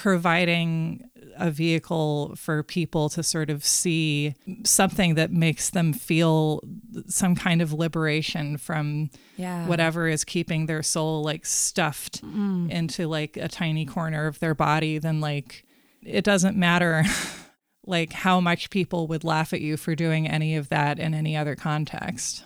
[0.00, 1.04] providing
[1.36, 4.34] a vehicle for people to sort of see
[4.64, 6.62] something that makes them feel
[7.06, 9.66] some kind of liberation from Yeah.
[9.66, 12.70] whatever is keeping their soul like stuffed mm-hmm.
[12.70, 15.66] into like a tiny corner of their body then like
[16.02, 17.04] it doesn't matter
[17.86, 21.36] like how much people would laugh at you for doing any of that in any
[21.36, 22.42] other context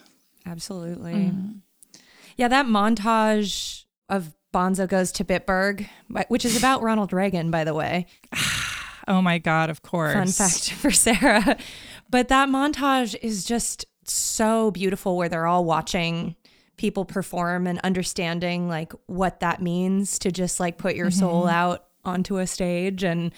[0.46, 1.14] Absolutely.
[1.14, 1.52] Mm-hmm.
[2.36, 5.88] Yeah, that montage of Bonzo goes to Bitburg,
[6.28, 8.06] which is about Ronald Reagan, by the way.
[9.08, 11.58] oh my god of course Fun fact for Sarah.
[12.08, 16.36] But that montage is just so beautiful where they're all watching
[16.76, 21.84] people perform and understanding like what that means to just like put your soul out
[22.04, 23.32] onto a stage and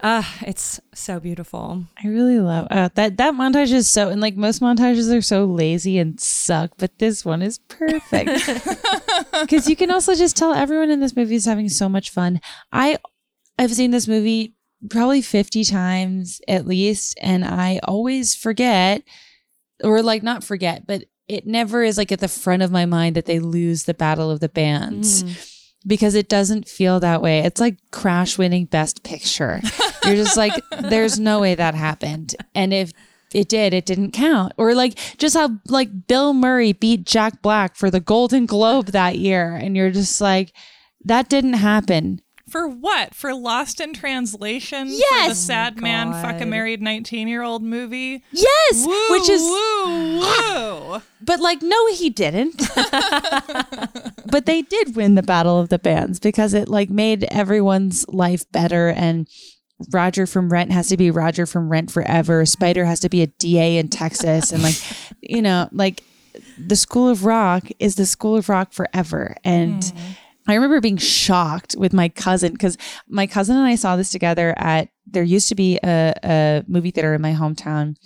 [0.00, 1.84] uh it's so beautiful.
[2.02, 3.16] I really love uh, that.
[3.16, 7.24] That montage is so, and like most montages are so lazy and suck, but this
[7.24, 8.30] one is perfect
[9.40, 12.40] because you can also just tell everyone in this movie is having so much fun.
[12.72, 12.98] I,
[13.58, 14.54] I've seen this movie
[14.88, 19.02] probably fifty times at least, and I always forget,
[19.82, 23.14] or like not forget, but it never is like at the front of my mind
[23.14, 25.56] that they lose the battle of the bands mm.
[25.86, 27.40] because it doesn't feel that way.
[27.40, 29.60] It's like Crash winning Best Picture.
[30.04, 32.34] You're just like, there's no way that happened.
[32.52, 32.92] And if
[33.32, 34.52] it did, it didn't count.
[34.56, 39.18] Or like just how like Bill Murray beat Jack Black for the Golden Globe that
[39.18, 39.54] year.
[39.54, 40.52] And you're just like,
[41.04, 42.20] that didn't happen.
[42.48, 45.30] for what for lost in translation for the Yes!
[45.30, 50.18] Oh sad man fuck a married 19 year old movie Yes, woo, which is woo
[50.18, 52.60] woo But like, no, he didn't.
[54.26, 58.50] but they did win the battle of the bands because it like made everyone's life
[58.50, 58.88] better.
[58.88, 59.28] And
[59.90, 62.44] Roger from Rent has to be Roger from Rent forever.
[62.46, 64.76] Spider has to be a DA in Texas, and like,
[65.22, 66.02] you know, like
[66.58, 69.34] the School of Rock is the School of Rock forever.
[69.44, 69.92] And
[70.46, 72.76] I remember being shocked with my cousin because
[73.08, 76.90] my cousin and I saw this together at there used to be a, a movie
[76.90, 77.96] theater in my hometown,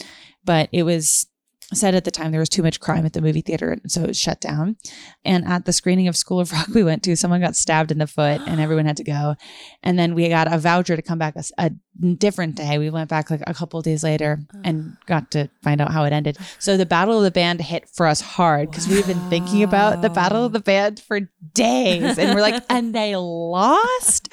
[0.45, 1.27] but it was
[1.73, 4.03] said at the time there was too much crime at the movie theater, and so
[4.03, 4.77] it was shut down.
[5.25, 7.99] And at the screening of School of Rock we went to, someone got stabbed in
[7.99, 9.37] the foot, and everyone had to go.
[9.83, 11.71] And then we got a voucher to come back a
[12.17, 12.79] different day.
[12.79, 16.05] We went back like a couple of days later and got to find out how
[16.05, 16.39] it ended.
[16.59, 20.03] So the Battle of the Band hit for us hard because we've been thinking about
[20.03, 21.21] the Battle of the Band for
[21.53, 24.29] days, and we're like, and they lost.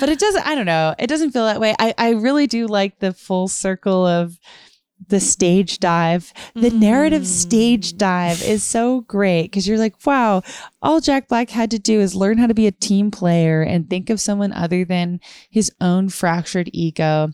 [0.00, 0.46] But it doesn't.
[0.46, 0.94] I don't know.
[0.98, 1.74] It doesn't feel that way.
[1.78, 4.38] I I really do like the full circle of
[5.10, 6.32] the stage dive.
[6.54, 10.42] The narrative stage dive is so great because you're like, wow,
[10.80, 13.90] all Jack Black had to do is learn how to be a team player and
[13.90, 17.32] think of someone other than his own fractured ego.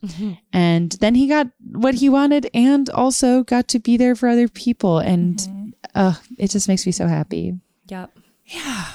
[0.52, 4.48] And then he got what he wanted and also got to be there for other
[4.48, 4.98] people.
[4.98, 7.54] And uh, it just makes me so happy.
[7.88, 8.18] Yep.
[8.46, 8.86] Yeah.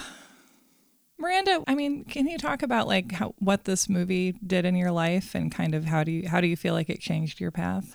[1.21, 4.91] Miranda, I mean, can you talk about like how what this movie did in your
[4.91, 7.51] life and kind of how do you how do you feel like it changed your
[7.51, 7.93] path?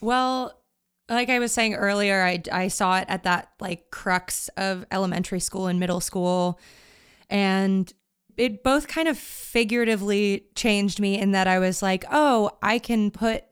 [0.00, 0.60] Well,
[1.08, 5.40] like I was saying earlier, I, I saw it at that like crux of elementary
[5.40, 6.60] school and middle school.
[7.28, 7.92] And
[8.36, 13.10] it both kind of figuratively changed me in that I was like, oh, I can
[13.10, 13.44] put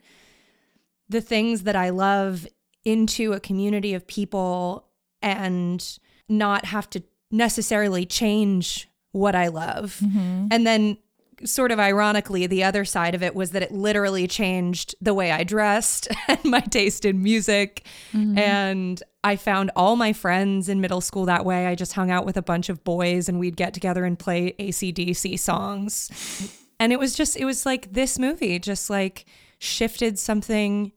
[1.08, 2.46] the things that I love
[2.84, 4.88] into a community of people
[5.20, 10.00] and not have to necessarily change what I love.
[10.02, 10.46] Mm-hmm.
[10.50, 10.98] And then
[11.44, 15.30] sort of ironically, the other side of it was that it literally changed the way
[15.32, 17.86] I dressed and my taste in music.
[18.12, 18.38] Mm-hmm.
[18.38, 21.66] And I found all my friends in middle school that way.
[21.66, 24.54] I just hung out with a bunch of boys and we'd get together and play
[24.58, 26.54] ACDC songs.
[26.80, 29.26] And it was just, it was like this movie just like
[29.58, 30.92] shifted something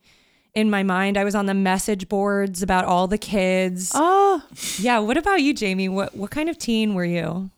[0.54, 1.18] in my mind.
[1.18, 3.92] I was on the message boards about all the kids.
[3.96, 4.44] Oh,
[4.80, 5.00] Yeah.
[5.00, 5.90] What about you, Jamie?
[5.90, 7.50] What, what kind of teen were you?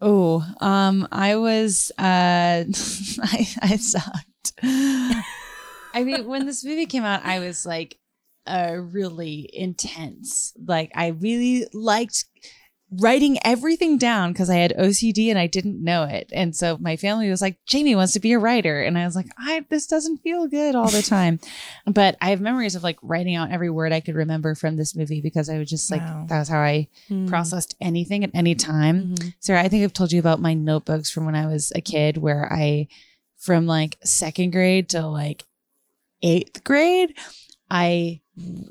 [0.00, 2.02] Oh, um, I was, uh,
[3.22, 4.52] I, I sucked.
[4.62, 7.98] I mean, when this movie came out, I was like,
[8.46, 10.52] uh, really intense.
[10.62, 12.26] Like, I really liked
[12.92, 16.30] writing everything down because I had OCD and I didn't know it.
[16.32, 18.80] And so my family was like, Jamie wants to be a writer.
[18.80, 21.40] And I was like, I, this doesn't feel good all the time.
[21.86, 24.94] but I have memories of like writing out every word I could remember from this
[24.94, 26.26] movie because I was just like, Wow.
[26.28, 27.26] that was how I hmm.
[27.26, 29.02] processed anything at any time.
[29.02, 29.28] Mm-hmm.
[29.40, 32.16] Sarah, I think I've told you about my notebooks from when I was a kid
[32.18, 32.86] where I
[33.36, 35.44] from like second grade to like
[36.22, 37.16] eighth grade,
[37.70, 38.20] I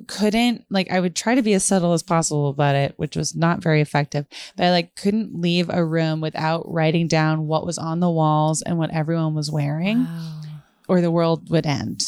[0.08, 3.36] couldn't like I would try to be as subtle as possible about it, which was
[3.36, 4.26] not very effective.
[4.56, 8.62] But I like couldn't leave a room without writing down what was on the walls
[8.62, 10.08] and what everyone was wearing,
[10.88, 12.04] or the world would end.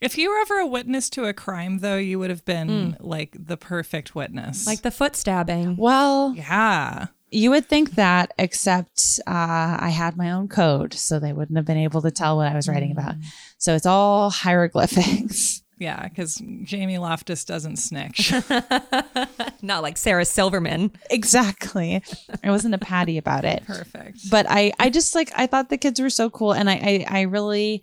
[0.00, 3.36] If you were ever a witness to a crime, though, you would have been like
[3.38, 4.66] the perfect witness.
[4.66, 5.76] Like the foot stabbing.
[5.76, 7.08] Well, yeah.
[7.30, 11.66] you would think that, except uh, I had my own code, so they wouldn't have
[11.66, 13.16] been able to tell what I was writing about.
[13.58, 15.59] So it's all hieroglyphics.
[15.80, 18.32] Yeah, because Jamie Loftus doesn't snitch.
[19.62, 20.92] Not like Sarah Silverman.
[21.10, 22.02] exactly.
[22.44, 23.64] I wasn't a patty about it.
[23.66, 24.30] Perfect.
[24.30, 27.06] but I I just like I thought the kids were so cool and I I,
[27.08, 27.82] I really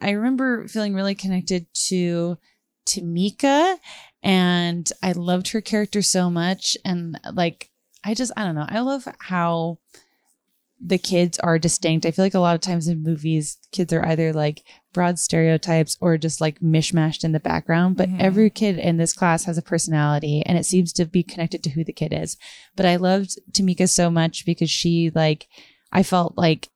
[0.00, 2.38] I remember feeling really connected to
[2.86, 3.76] Tamika
[4.22, 7.70] and I loved her character so much and like
[8.04, 9.78] I just I don't know I love how
[10.84, 12.04] the kids are distinct.
[12.04, 14.62] I feel like a lot of times in movies kids are either like
[14.92, 18.20] broad stereotypes or just like mishmashed in the background, but mm-hmm.
[18.20, 21.70] every kid in this class has a personality and it seems to be connected to
[21.70, 22.36] who the kid is.
[22.76, 25.48] But I loved Tamika so much because she like
[25.92, 26.68] I felt like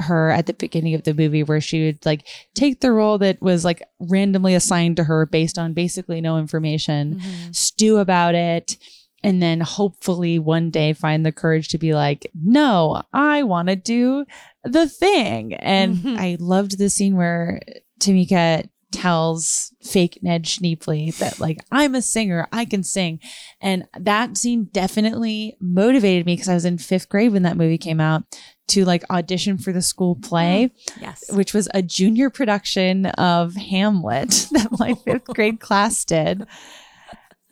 [0.00, 3.42] her at the beginning of the movie where she would like take the role that
[3.42, 7.52] was like randomly assigned to her based on basically no information, mm-hmm.
[7.52, 8.76] stew about it,
[9.22, 13.76] and then hopefully one day find the courage to be like, no, I want to
[13.76, 14.24] do
[14.64, 15.54] the thing.
[15.54, 16.16] And mm-hmm.
[16.18, 17.60] I loved the scene where
[18.00, 23.20] Tamika tells fake Ned Schneebly that like I'm a singer, I can sing.
[23.60, 27.78] And that scene definitely motivated me because I was in fifth grade when that movie
[27.78, 28.22] came out
[28.68, 31.24] to like audition for the school play, oh, Yes.
[31.30, 36.46] which was a junior production of Hamlet that my fifth grade class did.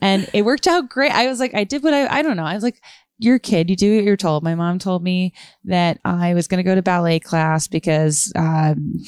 [0.01, 1.13] And it worked out great.
[1.13, 2.45] I was like, I did what I, I don't know.
[2.45, 2.81] I was like,
[3.19, 4.43] you're a kid, you do what you're told.
[4.43, 5.33] My mom told me
[5.65, 9.03] that I was going to go to ballet class because um,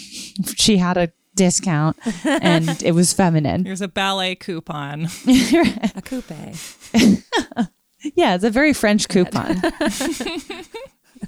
[0.56, 3.64] she had a discount and it was feminine.
[3.64, 5.08] Here's a ballet coupon.
[5.26, 6.32] A coupe.
[8.14, 9.60] Yeah, it's a very French coupon.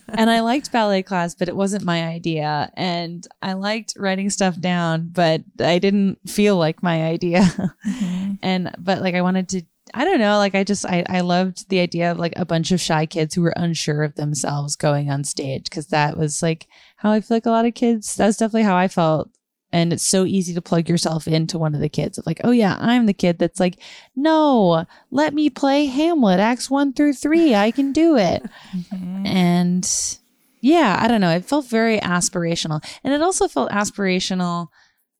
[0.08, 2.70] And I liked ballet class, but it wasn't my idea.
[2.74, 7.40] And I liked writing stuff down, but I didn't feel like my idea.
[7.40, 8.32] Mm-hmm.
[8.42, 9.62] and, but like I wanted to,
[9.92, 12.70] I don't know, like I just, I, I loved the idea of like a bunch
[12.70, 16.66] of shy kids who were unsure of themselves going on stage because that was like
[16.96, 19.30] how I feel like a lot of kids, that's definitely how I felt.
[19.72, 22.50] And it's so easy to plug yourself into one of the kids of like, oh
[22.50, 23.78] yeah, I'm the kid that's like,
[24.16, 27.54] no, let me play Hamlet, acts one through three.
[27.54, 28.42] I can do it.
[28.70, 29.26] Mm-hmm.
[29.26, 30.18] And
[30.60, 31.30] yeah, I don't know.
[31.30, 32.84] It felt very aspirational.
[33.02, 34.68] And it also felt aspirational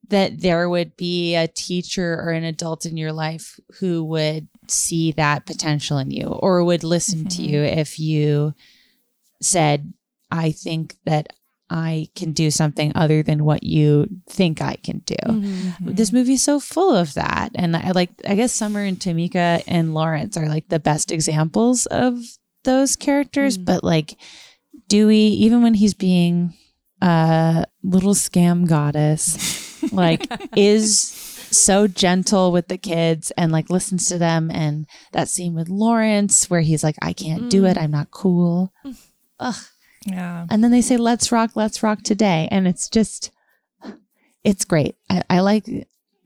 [0.08, 5.12] that there would be a teacher or an adult in your life who would see
[5.12, 7.54] that potential in you or would listen to mm-hmm.
[7.54, 8.54] you if you
[9.40, 9.92] said,
[10.30, 11.32] I think that
[11.70, 15.14] I can do something other than what you think I can do.
[15.24, 15.92] Mm-hmm.
[15.92, 17.52] This movie's so full of that.
[17.54, 21.86] And I like, I guess Summer and Tamika and Lawrence are like the best examples
[21.86, 22.18] of
[22.64, 23.56] those characters.
[23.56, 23.66] Mm-hmm.
[23.66, 24.16] But like
[24.88, 26.54] Dewey, even when he's being
[27.00, 34.18] a little scam goddess, like is so gentle with the kids and like listens to
[34.18, 34.50] them.
[34.50, 37.76] And that scene with Lawrence where he's like, I can't do it.
[37.76, 37.82] Mm.
[37.82, 38.72] I'm not cool.
[39.38, 39.54] Ugh.
[40.06, 40.46] Yeah.
[40.50, 42.48] And then they say, let's rock, let's rock today.
[42.50, 43.30] And it's just,
[44.44, 44.96] it's great.
[45.10, 45.66] I, I like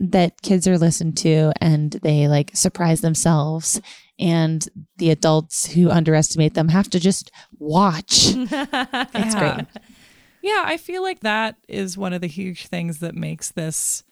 [0.00, 3.80] that kids are listened to and they like surprise themselves.
[4.18, 4.66] And
[4.98, 8.34] the adults who underestimate them have to just watch.
[8.36, 9.38] It's Yeah.
[9.38, 9.66] great.
[10.42, 14.04] Yeah, I feel like that is one of the huge things that makes this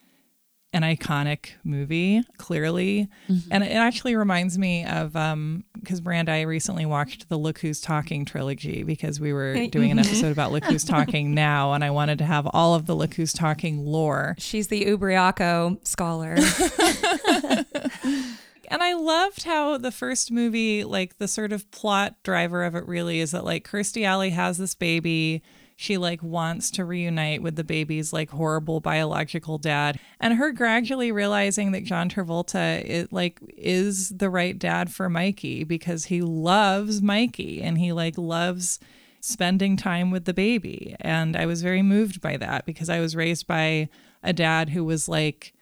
[0.73, 3.09] an iconic movie, clearly.
[3.51, 7.81] And it actually reminds me of um because Brand I recently watched the Look Who's
[7.81, 11.91] Talking trilogy because we were doing an episode about Look Who's Talking now and I
[11.91, 14.35] wanted to have all of the Look Who's Talking lore.
[14.39, 16.37] She's the Ubriaco scholar.
[18.69, 22.89] And I loved how the first movie, like the sort of plot driver of it
[22.89, 25.43] really is that like Kirstie Alley has this baby.
[25.77, 29.99] She like wants to reunite with the baby's like horrible biological dad.
[30.21, 35.65] And her gradually realizing that John Travolta it like is the right dad for Mikey
[35.65, 38.79] because he loves Mikey and he like loves
[39.21, 40.97] spending time with the baby.
[41.01, 43.89] And I was very moved by that because I was raised by
[44.23, 45.55] a dad who was like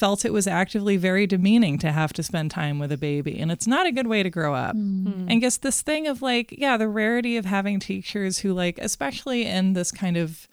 [0.00, 3.52] felt it was actively very demeaning to have to spend time with a baby and
[3.52, 4.74] it's not a good way to grow up.
[4.74, 5.26] Hmm.
[5.28, 9.44] And guess this thing of like yeah the rarity of having teachers who like especially
[9.44, 10.48] in this kind of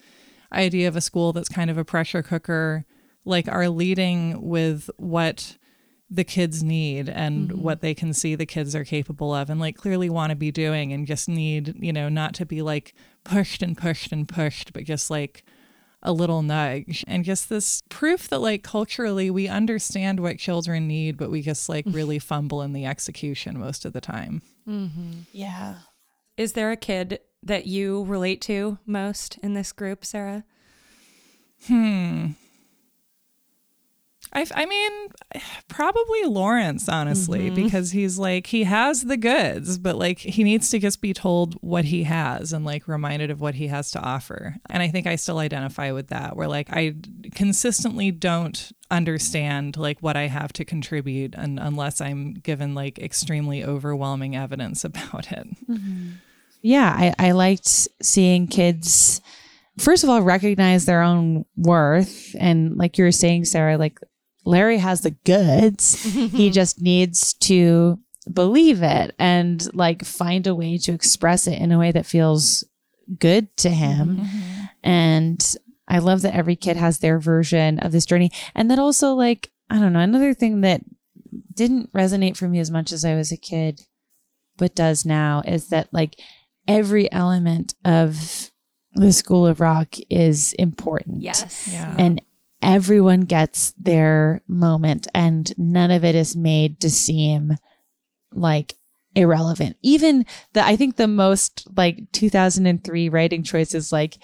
[0.52, 2.84] idea of a school that's kind of a pressure cooker
[3.24, 5.56] like are leading with what
[6.10, 7.62] the kids need and hmm.
[7.62, 10.50] what they can see the kids are capable of and like clearly want to be
[10.50, 12.92] doing and just need you know not to be like
[13.24, 15.42] pushed and pushed and pushed but just like
[16.02, 21.16] a little nudge and just this proof that like culturally we understand what children need
[21.16, 25.20] but we just like really fumble in the execution most of the time mm-hmm.
[25.32, 25.76] Yeah.
[26.36, 30.44] Is there a kid that you relate to most in this group, Sarah?
[31.66, 32.28] Hmm.
[34.32, 34.92] I, I mean,
[35.68, 37.54] probably Lawrence, honestly, mm-hmm.
[37.54, 41.54] because he's like, he has the goods, but like he needs to just be told
[41.54, 44.56] what he has and like reminded of what he has to offer.
[44.68, 46.94] And I think I still identify with that, where like I
[47.34, 53.64] consistently don't understand like what I have to contribute and unless I'm given like extremely
[53.64, 55.46] overwhelming evidence about it.
[55.68, 56.10] Mm-hmm.
[56.60, 59.20] Yeah, I, I liked seeing kids
[59.78, 63.98] first of all recognize their own worth and like you were saying, Sarah, like
[64.48, 66.02] Larry has the goods.
[66.14, 67.98] he just needs to
[68.32, 72.64] believe it and like find a way to express it in a way that feels
[73.18, 74.16] good to him.
[74.16, 74.64] Mm-hmm.
[74.82, 75.54] And
[75.86, 78.30] I love that every kid has their version of this journey.
[78.54, 80.80] And that also like, I don't know, another thing that
[81.52, 83.82] didn't resonate for me as much as I was a kid,
[84.56, 86.18] but does now is that like
[86.66, 88.50] every element of
[88.94, 91.22] the School of Rock is important.
[91.22, 91.68] Yes.
[91.70, 91.94] Yeah.
[91.98, 92.22] And
[92.62, 97.56] everyone gets their moment and none of it is made to seem
[98.32, 98.74] like
[99.14, 99.76] irrelevant.
[99.82, 104.18] Even the I think the most like 2003 writing choice is like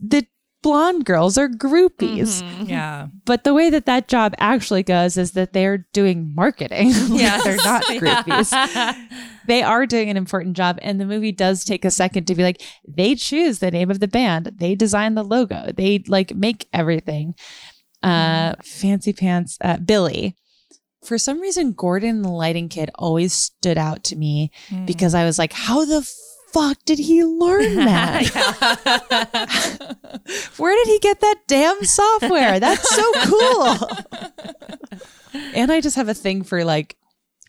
[0.00, 0.26] the
[0.64, 2.42] blonde girls are groupies.
[2.66, 3.08] Yeah.
[3.26, 6.90] But the way that that job actually goes is that they're doing marketing.
[7.14, 7.44] Yes.
[7.44, 9.06] they're not groupies.
[9.46, 10.78] they are doing an important job.
[10.80, 14.00] And the movie does take a second to be like, they choose the name of
[14.00, 17.34] the band, they design the logo, they like make everything.
[18.02, 20.36] Uh, fancy pants, uh, Billy.
[21.04, 24.50] For some reason, Gordon, the lighting kid, always stood out to me
[24.86, 26.10] because I was like, how the
[26.54, 28.24] fuck did he learn that?
[30.56, 32.60] Where did he get that damn software?
[32.60, 33.78] That's so cool.
[35.54, 36.96] and I just have a thing for like,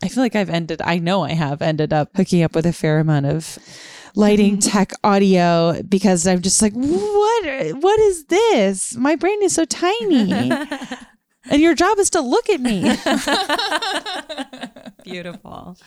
[0.04, 2.74] I feel like I've ended, I know I have ended up hooking up with a
[2.74, 3.58] fair amount of
[4.16, 7.46] lighting tech audio because I'm just like, what,
[7.82, 8.96] what is this?
[8.98, 10.52] My brain is so tiny.
[11.50, 12.82] and your job is to look at me.
[15.04, 15.78] Beautiful.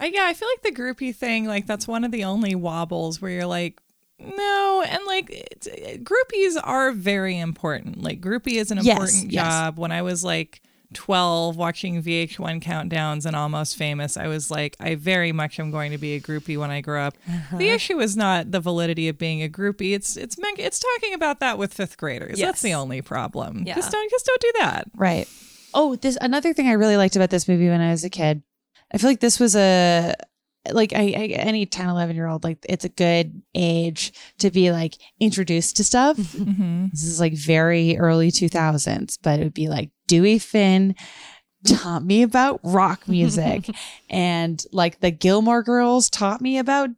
[0.00, 3.20] I, yeah, I feel like the groupie thing, like that's one of the only wobbles
[3.22, 3.80] where you're like,
[4.18, 8.02] no, and like it's, groupies are very important.
[8.02, 9.44] Like groupie is an important yes.
[9.44, 9.78] job.
[9.78, 10.62] When I was like
[10.94, 15.90] 12 watching VH1 countdowns and Almost Famous, I was like, I very much am going
[15.92, 17.16] to be a groupie when I grow up.
[17.28, 17.58] Uh-huh.
[17.58, 19.94] The issue is not the validity of being a groupie.
[19.94, 22.38] It's it's it's talking about that with fifth graders.
[22.38, 22.46] Yes.
[22.46, 23.64] That's the only problem.
[23.66, 23.74] Yeah.
[23.74, 24.90] Just don't just don't do that.
[24.96, 25.28] Right.
[25.74, 28.42] Oh, this another thing I really liked about this movie when I was a kid.
[28.92, 30.14] I feel like this was a
[30.72, 34.70] like I, I any 10 11 year old like it's a good age to be
[34.72, 36.16] like introduced to stuff.
[36.16, 36.50] Mm-hmm.
[36.50, 36.86] mm-hmm.
[36.90, 40.94] This is like very early 2000s, but it would be like Dewey Finn
[41.66, 43.68] taught me about rock music
[44.10, 46.90] and like the Gilmore Girls taught me about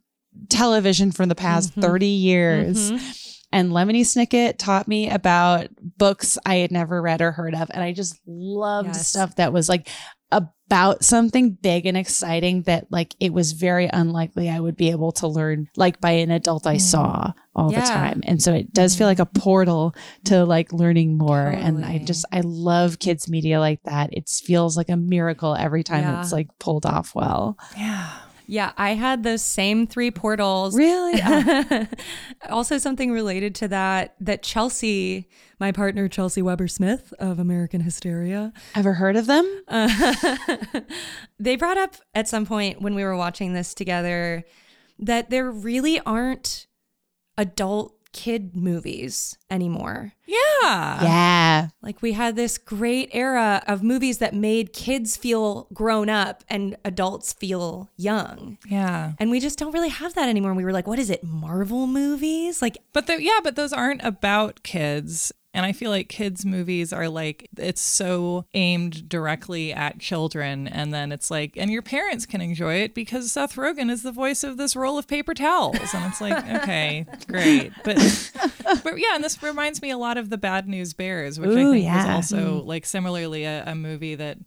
[0.49, 1.81] television from the past mm-hmm.
[1.81, 2.91] 30 years.
[2.91, 3.11] Mm-hmm.
[3.53, 7.71] And Lemony Snicket taught me about books I had never read or heard of.
[7.73, 9.07] And I just loved Yes.
[9.07, 9.87] stuff that was like
[10.67, 15.13] about something big and exciting that like it was very unlikely I would be able
[15.13, 16.81] to learn like by an adult I mm.
[16.81, 17.81] saw all Yeah.
[17.81, 18.21] the time.
[18.25, 19.39] And so it does feel like a mm-hmm.
[19.39, 19.95] portal
[20.25, 21.47] to like learning more.
[21.47, 24.09] And I just I love kids media like that.
[24.11, 26.21] It feels like a miracle every time Yeah.
[26.21, 27.57] it's like pulled off well.
[27.77, 28.09] Yeah.
[28.49, 30.75] Yeah, I had those same three portals.
[30.75, 31.21] Really?
[31.29, 31.87] Oh.
[32.49, 35.27] also, something related to that that Chelsea,
[35.59, 39.45] my partner Chelsea Weber Smith of American Hysteria, Ever heard of them?
[41.39, 44.45] they brought up at some point when we were watching this together
[44.99, 46.67] that there really aren't
[47.37, 50.11] adult kid movies anymore.
[50.25, 51.03] Yeah.
[51.03, 51.67] yeah.
[51.83, 56.75] Like we had this great era of movies that made kids feel grown up and
[56.83, 58.57] adults feel young.
[58.67, 59.13] Yeah.
[59.19, 60.55] And we just don't really have that anymore.
[60.55, 61.23] We were like, what is it?
[61.23, 62.59] Marvel movies?
[62.59, 65.31] Like But the, yeah, but those aren't about kids.
[65.57, 70.67] And I feel like kids' movies are like, it's so aimed directly at children.
[70.67, 74.11] And then it's like, and your parents can enjoy it because Seth Rogen is the
[74.11, 75.95] voice of this roll of paper towels.
[75.95, 77.73] And it's like, okay, great.
[77.83, 77.97] But,
[78.83, 81.55] but yeah, and this reminds me a lot of The Bad News Bears, which I
[81.55, 82.05] think yeah.
[82.05, 82.67] was also mm-hmm.
[82.67, 84.37] like similarly a, a movie that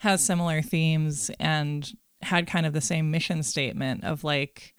[0.00, 1.88] has similar themes and
[2.22, 4.74] had kind of the same mission statement of like,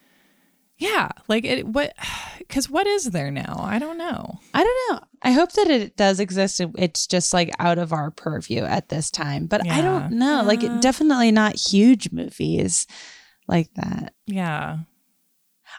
[0.78, 1.94] yeah, like it, what,
[2.40, 3.60] because what is there now?
[3.60, 4.40] I don't know.
[4.54, 5.00] I don't know.
[5.22, 6.62] I hope that it does exist.
[6.78, 9.48] It's just like out of our purview at this time.
[9.48, 10.44] But I don't know.
[10.46, 12.86] Like definitely not huge movies
[13.48, 14.14] like that.
[14.26, 14.80] Yeah.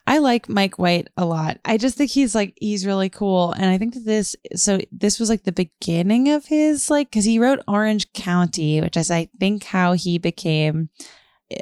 [0.07, 1.59] I like Mike White a lot.
[1.64, 5.20] I just think he's like he's really cool, and I think that this so this
[5.20, 9.28] was like the beginning of his like because he wrote Orange County, which is I
[9.38, 10.88] think how he became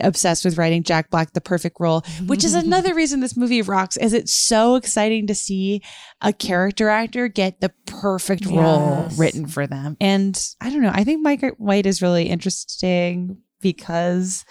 [0.01, 3.97] obsessed with writing Jack Black the perfect role, which is another reason this movie rocks.
[3.97, 5.83] Is it's so exciting to see
[6.21, 9.19] a character actor get the perfect role Yes.
[9.19, 10.93] written for them, and I don't know.
[10.93, 14.45] I think Mike White is really interesting because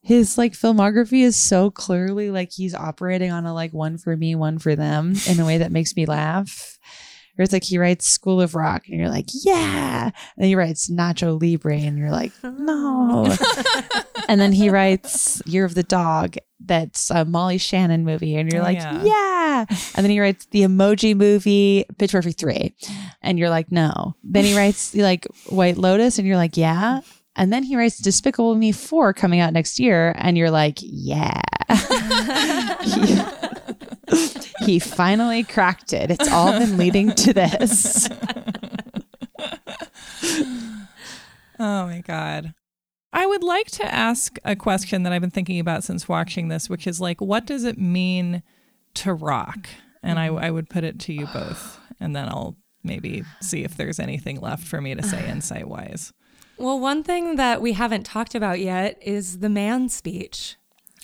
[0.00, 4.34] his like filmography is so clearly like he's operating on a like one for me,
[4.34, 6.78] one for them in a way that makes me laugh.
[7.38, 10.04] Or it's like he writes School of Rock and you're like, yeah.
[10.06, 12.50] And then he writes Nacho Libre and you're like, oh.
[12.50, 14.02] no.
[14.28, 18.34] and then he writes Year of the Dog, that's a Molly Shannon movie.
[18.36, 19.04] And you're Oh, like, yeah.
[19.04, 19.66] yeah.
[19.94, 22.74] And then he writes the emoji movie, Pitch Perfect 3.
[23.22, 24.16] And you're like, no.
[24.24, 27.00] Then he writes like White Lotus and you're like, yeah.
[27.36, 30.12] And then he writes Despicable Me 4 coming out next year.
[30.18, 31.40] And you're like, yeah.
[32.82, 33.20] he,
[34.68, 36.10] he finally cracked it.
[36.10, 38.08] It's all been leading to this.
[41.60, 42.54] Oh my God.
[43.12, 46.70] I would like to ask a question that I've been thinking about since watching this,
[46.70, 48.42] which is like, what does it mean
[48.94, 49.68] to rock?
[50.02, 53.76] And I, I would put it to you both, and then I'll maybe see if
[53.76, 56.12] there's anything left for me to say insight wise.
[56.58, 60.54] Well, one thing that we haven't talked about yet is the man speech,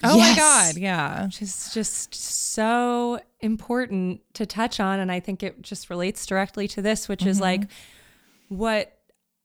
[0.05, 0.37] Oh Yes.
[0.37, 0.77] my God.
[0.81, 1.25] Yeah.
[1.27, 4.99] which is just so important to touch on.
[4.99, 7.43] And I think it just relates directly to this, which is mm-hmm.
[7.43, 7.63] like
[8.49, 8.97] what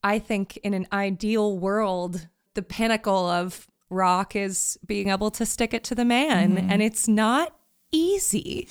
[0.03, 5.73] I think in an ideal world, the pinnacle of rock is being able to stick
[5.73, 6.55] it to the man.
[6.55, 6.71] Mm-hmm.
[6.71, 7.53] And it's not
[7.91, 8.67] easy.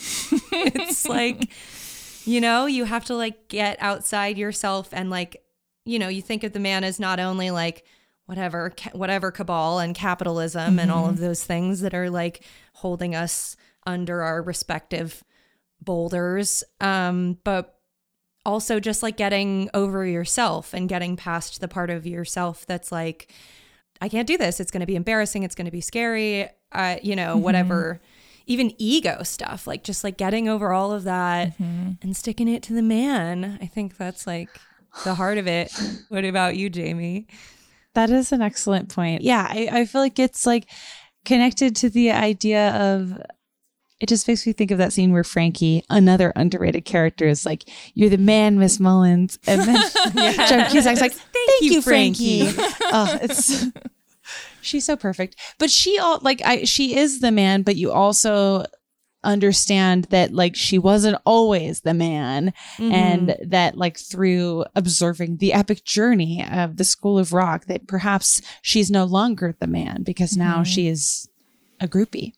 [0.53, 1.51] it's like,
[2.25, 5.43] you know, you have to like get outside yourself and like,
[5.85, 7.85] you know, you think of the man as not only like
[8.25, 11.15] whatever, ca- whatever cabal and capitalism and all mm-hmm.
[11.15, 13.57] of those things that are like holding us
[13.89, 15.25] under our respective
[15.81, 17.81] boulders, um, but
[18.45, 23.33] also just like getting over yourself and getting past the part of yourself that's like,
[24.01, 24.61] I can't do this.
[24.61, 25.43] It's going to be embarrassing.
[25.43, 26.49] It's going to be scary.
[26.71, 28.01] Uh, you know, whatever,
[28.47, 32.75] even ego stuff, like just like getting over all of that and sticking it to
[32.75, 33.59] the man.
[33.61, 34.51] I think that's like
[35.05, 35.73] the heart of it.
[36.11, 37.27] What about you, Jamie?
[37.95, 39.23] That is an excellent point.
[39.23, 40.71] Yeah, I, I feel like it's like
[41.25, 43.21] connected to the idea of
[44.01, 47.69] it just makes me think of that scene where Frankie, another underrated character, is like,
[47.95, 49.39] You're the man, Miss Mullins.
[49.47, 49.77] And then
[50.49, 52.43] Joan Cusack's like, Thank, you, you, Frankie.
[52.93, 53.67] oh, it's
[54.61, 55.37] she's so perfect.
[55.59, 58.65] But she all like I she is the man, but you also
[59.25, 63.49] understand that like she wasn't always the man and mm-hmm.
[63.49, 68.93] that like through observing the epic journey of the school of rock that perhaps she's
[68.93, 70.63] no longer the man because now mm-hmm.
[70.63, 71.29] she is
[71.81, 72.33] a groupie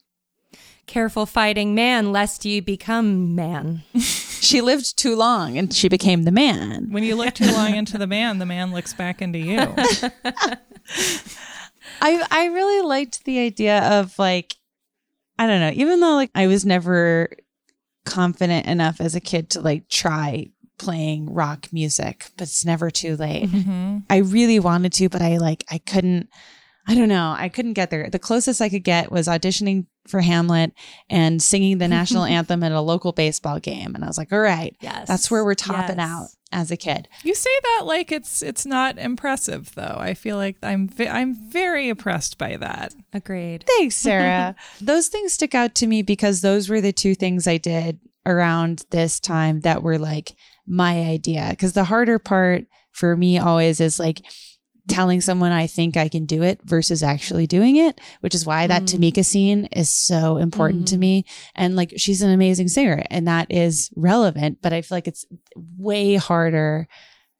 [0.87, 3.83] Careful fighting man, lest you become man.
[4.41, 7.97] she lived too long and she became the man When you look too long into
[7.97, 9.59] the man, the man looks back into you.
[12.01, 14.55] I I really liked the idea of like
[15.37, 17.29] I don't know, even though like I was never
[18.05, 23.15] confident enough as a kid to like try playing rock music, but it's never too
[23.15, 23.49] late.
[23.49, 23.99] Mm-hmm.
[24.09, 26.29] I really wanted to, but I like I couldn't
[26.91, 28.09] I don't know, I couldn't get there.
[28.09, 30.73] The closest I could get was auditioning for Hamlet
[31.09, 34.39] and singing the national anthem at a local baseball game and I was like, "All
[34.39, 35.07] right, Yes.
[35.07, 36.09] that's where we're topping Yes.
[36.09, 39.95] out as a kid." You say that like it's it's not impressive though.
[39.99, 42.93] I feel like I'm ve- I'm very impressed by that.
[43.13, 43.63] Agreed.
[43.77, 44.55] Thanks, Sarah.
[44.81, 48.83] those things stick out to me because those were the two things I did around
[48.91, 50.33] this time that were like
[50.67, 51.47] my idea.
[51.51, 54.21] Because the harder part for me always is like
[54.91, 58.67] telling someone I think I can do it versus actually doing it, which is why
[58.67, 58.99] that mm.
[58.99, 60.99] Tamika scene is so important to mm.
[60.99, 61.25] me.
[61.55, 65.25] And like she's an amazing singer and that is relevant, but I feel like it's
[65.77, 66.87] way harder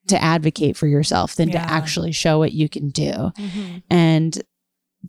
[0.07, 1.65] to advocate for yourself than Yeah.
[1.65, 3.11] to actually show what you can do.
[3.11, 3.77] Mm-hmm.
[3.89, 4.41] And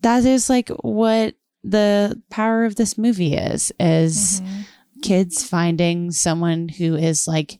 [0.01, 4.61] that is like what the power of this movie is is mm-hmm.
[5.03, 7.59] kids finding someone who is like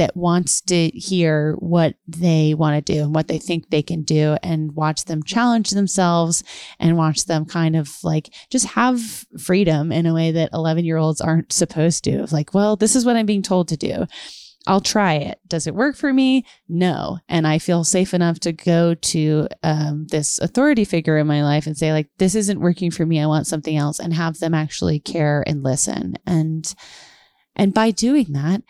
[0.00, 4.02] that wants to hear what they want to do and what they think they can
[4.02, 6.42] do and watch them challenge themselves
[6.78, 10.96] and watch them kind of like just have freedom in a way that 11 year
[10.96, 14.06] olds aren't supposed to It's like well this is what i'm being told to do
[14.66, 15.40] I'll try it.
[15.48, 16.44] Does it work for me?
[16.68, 17.18] No.
[17.30, 21.66] And I feel safe enough to go to um, this authority figure in my life
[21.66, 23.22] and say, like, this isn't working for me.
[23.22, 26.18] I want something else, and have them actually care and listen.
[26.26, 26.74] And
[27.56, 28.62] and by doing that,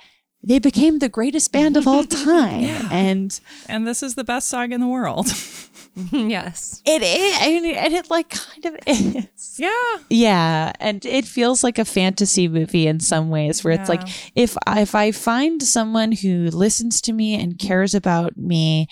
[0.43, 2.89] they became the greatest band of all time.
[2.91, 5.29] And And this is the best song in the world.
[6.13, 6.83] yes.
[6.87, 9.57] it is, and it, and it like kind of is.
[9.59, 9.97] yeah.
[10.09, 14.03] Yeah, and it feels like a fantasy movie in some ways, where it's like
[14.35, 18.89] if I, if I find someone who listens to me and cares about me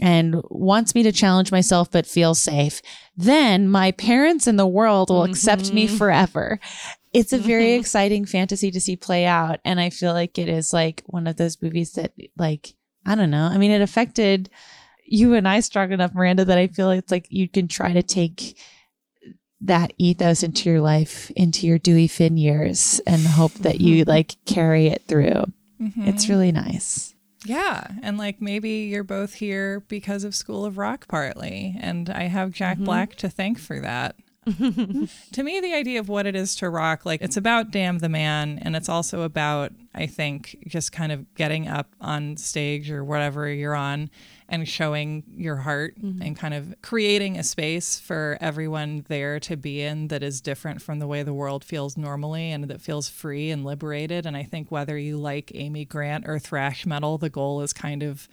[0.00, 2.80] and wants me to challenge myself but feel safe,
[3.16, 5.96] then my parents in the world will accept me mm-hmm.
[5.96, 6.60] forever.
[7.12, 7.80] It's a very mm-hmm.
[7.80, 11.36] exciting fantasy to see play out, and I feel like it is like one of
[11.36, 13.44] those movies that like I don't know.
[13.44, 14.48] I mean, it affected
[15.04, 17.92] you and I strong enough, Miranda, that I feel like it's like you can try
[17.92, 18.56] to take
[19.60, 24.10] that ethos into your life, into your Dewey Finn years, and hope that you mm-hmm.
[24.10, 25.44] like carry it through.
[25.80, 26.08] Mm-hmm.
[26.08, 27.14] It's really nice.
[27.44, 27.88] Yeah.
[28.02, 31.76] And like maybe you're both here because of School of Rock partly.
[31.80, 34.16] And I have Jack Black to thank for that.
[35.32, 38.08] to me, the idea of what it is to rock, like it's about Damn the
[38.08, 43.04] Man, and it's also about, I think, just kind of getting up on stage or
[43.04, 44.10] whatever you're on
[44.48, 46.20] and showing your heart mm-hmm.
[46.22, 50.82] and kind of creating a space for everyone there to be in that is different
[50.82, 54.26] from the way the world feels normally and that feels free and liberated.
[54.26, 58.02] And I think whether you like Amy Grant or thrash metal, the goal is kind
[58.02, 58.28] of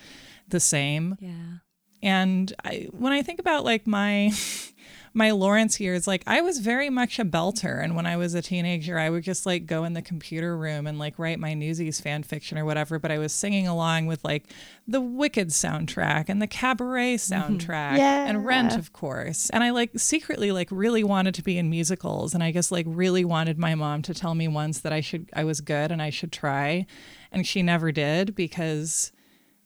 [0.48, 1.60] the same Yeah.
[2.02, 4.32] and I, when I think about like my
[5.14, 8.42] my Lawrence years, like I was very much a belter, and when I was a
[8.42, 12.00] teenager, I would just like go in the computer room and like write my Newsies
[12.00, 13.00] fan fiction or whatever.
[13.00, 14.46] But I was singing along with like
[14.88, 17.34] the Wicked soundtrack and the Cabaret mm-hmm.
[17.34, 19.50] soundtrack and Rent, of course.
[19.50, 22.86] And I like secretly like really wanted to be in musicals, and I just like
[22.88, 26.02] really wanted my mom to tell me once that I should I was good and
[26.02, 26.86] I should try,
[27.32, 29.12] and she never did because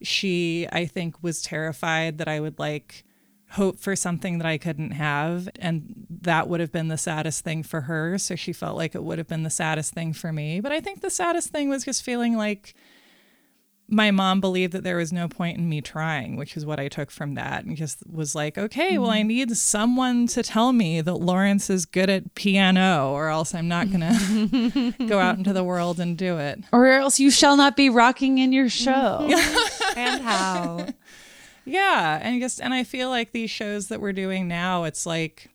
[0.04, 3.06] she i think was terrified that i would like
[3.54, 7.64] hope for something that i couldn't have and that would have been the saddest thing
[7.64, 10.60] for her so she felt like it would have been the saddest thing for me
[10.60, 12.76] but i think the saddest thing was just feeling like
[13.88, 16.88] my mom believed that there was no point in me trying, which is what I
[16.88, 19.28] took from that, and just was like, okay, well, I mm-hmm.
[19.28, 23.92] need someone to tell me that Lawrence is good at piano, or else I'm not
[23.92, 26.64] gonna go out into the world and do it.
[26.72, 29.30] Or else you shall not be rocking in your show.
[29.96, 30.88] And how?
[31.66, 35.50] Yeah, and just and I feel like these shows that we're doing now, it's like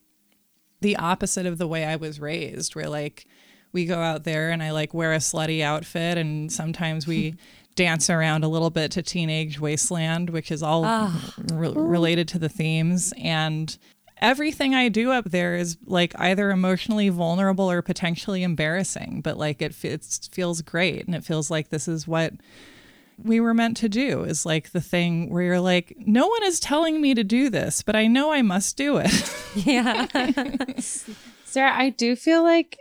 [0.81, 3.27] the opposite of the way I was raised, where like
[3.73, 7.35] we go out there and I like wear a slutty outfit, and sometimes we
[7.75, 11.35] dance around a little bit to Teenage Wasteland, which is all ah.
[11.53, 13.77] re- related to the themes and.
[14.21, 19.63] Everything I do up there is like either emotionally vulnerable or potentially embarrassing, but like
[19.63, 22.33] it, fe- it feels great and it feels like this is what
[23.23, 26.61] we were meant to do is like the thing where you're like, no one is
[26.61, 29.35] telling me to do this, but I know I must do it.
[29.55, 30.07] Yeah.
[31.45, 32.79] Sarah, I do feel like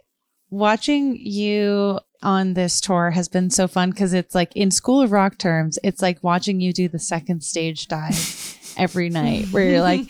[0.49, 5.11] watching you on this tour has been so fun because it's like in School of
[5.11, 8.13] Rock terms, it's like watching you do the second stage dive
[8.78, 10.01] every night where you're like,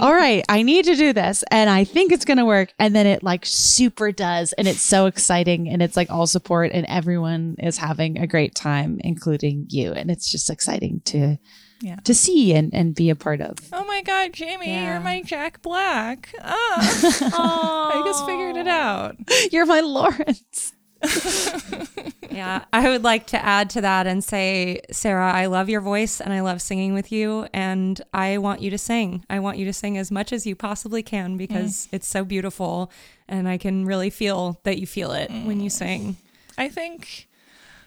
[0.00, 2.72] all right, I need to do this and I think it's going to work.
[2.78, 4.52] And then it like super does.
[4.54, 8.54] And it's so exciting and it's like all support and everyone is having a great
[8.54, 9.92] time, including you.
[9.92, 11.38] And it's just exciting to.
[11.84, 11.96] Yeah.
[12.04, 13.56] To see and, and be a part of.
[13.72, 14.92] oh my God, Jamie, Yeah.
[14.92, 16.32] you're my Jack Black.
[16.40, 16.78] Ah,
[18.00, 19.16] I just figured it out.
[19.50, 20.74] You're my Lawrence.
[22.30, 26.18] Yeah, I would like to add to that and say, Sarah, I love your voice
[26.18, 27.46] and I love singing with you.
[27.52, 29.22] And I want you to sing.
[29.28, 32.90] I want you to sing as much as you possibly can because it's so beautiful.
[33.28, 36.16] And I can really feel that you feel it when you sing.
[36.56, 37.28] I think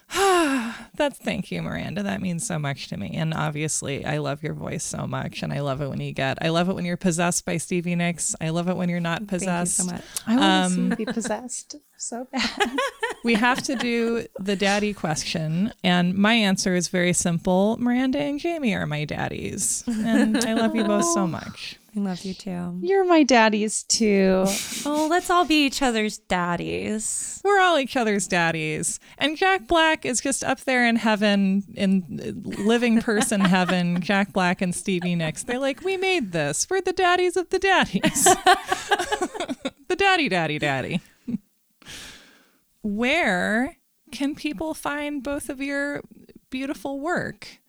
[0.14, 2.04] that's thank you, Miranda.
[2.04, 3.12] That means so much to me.
[3.16, 5.42] And obviously, I love your voice so much.
[5.42, 7.96] And I love it when you get, I love it when you're possessed by Stevie
[7.96, 8.36] Nicks.
[8.40, 9.76] I love it when you're not Thank you possessed.
[9.78, 10.04] so much.
[10.28, 10.44] I want
[10.78, 12.78] Um, to be possessed so bad.
[13.24, 15.72] we have to do the daddy question.
[15.84, 19.84] And my answer is very simple Miranda and Jamie are my daddies.
[19.88, 21.78] And I love you both so much.
[21.96, 22.78] I love you too.
[22.82, 24.46] You're my daddies too.
[24.88, 27.42] Oh, let's all be each other's daddies.
[27.44, 29.00] We're all each other's daddies.
[29.18, 32.04] And Jack Black is just up there in heaven, in
[32.44, 34.00] living person heaven.
[34.02, 35.42] Jack Black and Stevie Nicks.
[35.44, 36.68] They're like, we made this.
[36.70, 38.26] We're the daddies of the daddies.
[39.88, 41.02] the daddy, daddy, daddy.
[42.86, 43.78] Where
[44.12, 46.04] can people find both of your
[46.52, 47.60] beautiful work,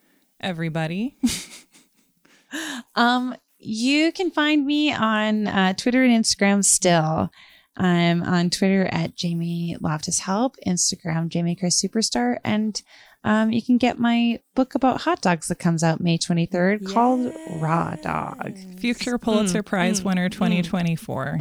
[0.40, 1.16] everybody?
[2.94, 7.28] Um, you can find me on uh, Twitter and Instagram still.
[7.76, 12.80] I'm on Twitter at Jamie Loftus Help, Instagram Jamie Christ Superstar, and
[13.26, 17.34] um, you can get my book about hot dogs that comes out May 23rd called
[17.56, 18.56] Raw Dog.
[18.78, 21.38] Future Pulitzer Prize winner 2024.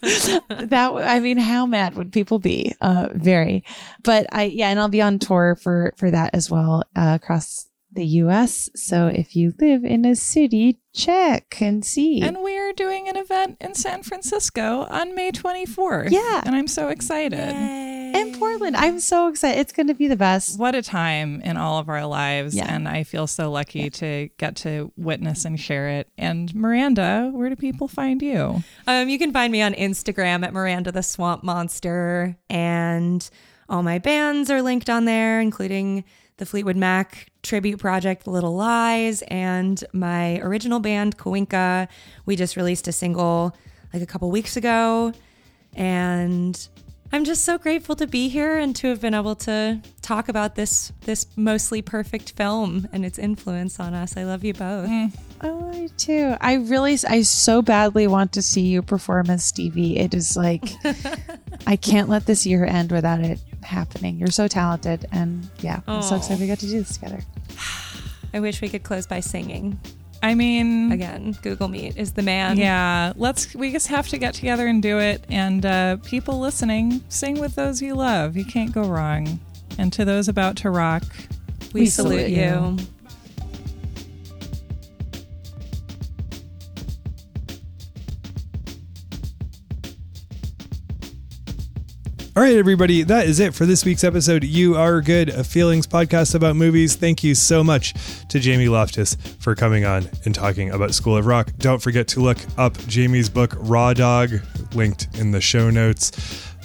[0.00, 2.74] that I mean, how mad would people be?
[2.80, 3.62] Uh, very,
[4.02, 7.69] but I yeah, and I'll be on tour for for that as well uh, across
[7.92, 8.70] the U.S.
[8.74, 12.20] So if you live in a city, check and see.
[12.20, 16.10] and we are doing an event in San Francisco on May 24th.
[16.10, 16.42] Yeah.
[16.44, 17.38] And I'm so excited.
[17.38, 18.12] Yay.
[18.14, 19.60] in Portland, I'm so excited.
[19.60, 20.58] It's going to be the best.
[20.58, 22.54] What a time in all of our lives.
[22.54, 22.72] Yeah.
[22.72, 26.08] And I feel so lucky to get to witness and share it.
[26.18, 28.62] And Miranda, where do people find you?
[28.86, 33.28] Um, you can find me on Instagram at Miranda the Swamp Monster, and
[33.68, 36.04] all my bands are linked on there, including
[36.40, 41.86] the Fleetwood Mac tribute project Little Lies and my original band Kawinka.
[42.24, 43.54] We just released a single
[43.92, 45.12] like a couple weeks ago,
[45.74, 46.68] and
[47.12, 50.54] I'm just so grateful to be here and to have been able to talk about
[50.54, 54.16] this this mostly perfect film and its influence on us.
[54.16, 54.88] I love you both.
[54.88, 55.14] Mm.
[55.42, 56.36] Oh, I too.
[56.40, 59.98] I really, I so badly want to see you perform as Stevie.
[59.98, 60.72] It is like,
[61.66, 63.40] I can't let this year end without it
[63.70, 64.18] happening.
[64.18, 67.20] You're so talented, and yeah, I'm so excited we got to do this together.
[68.34, 69.78] I wish we could close by singing
[70.22, 71.36] I mean, again.
[71.42, 72.58] Google Meet is the man.
[72.58, 75.24] yeah, let's, we just have to get together and do it.
[75.30, 78.36] And uh, people listening, sing with those you love.
[78.36, 79.40] You can't go wrong.
[79.78, 81.04] And to those about to rock,
[81.72, 82.36] we, We salute, salute you.
[82.36, 82.76] you.
[92.40, 94.44] All right, everybody, that is it for this week's episode.
[94.44, 96.96] You are good, a feelings podcast about movies.
[96.96, 97.92] Thank you so much
[98.30, 101.50] to Jamie Loftus for coming on and talking about School of Rock.
[101.58, 104.30] Don't forget to look up Jamie's book, Raw Dog,
[104.72, 106.12] linked in the show notes.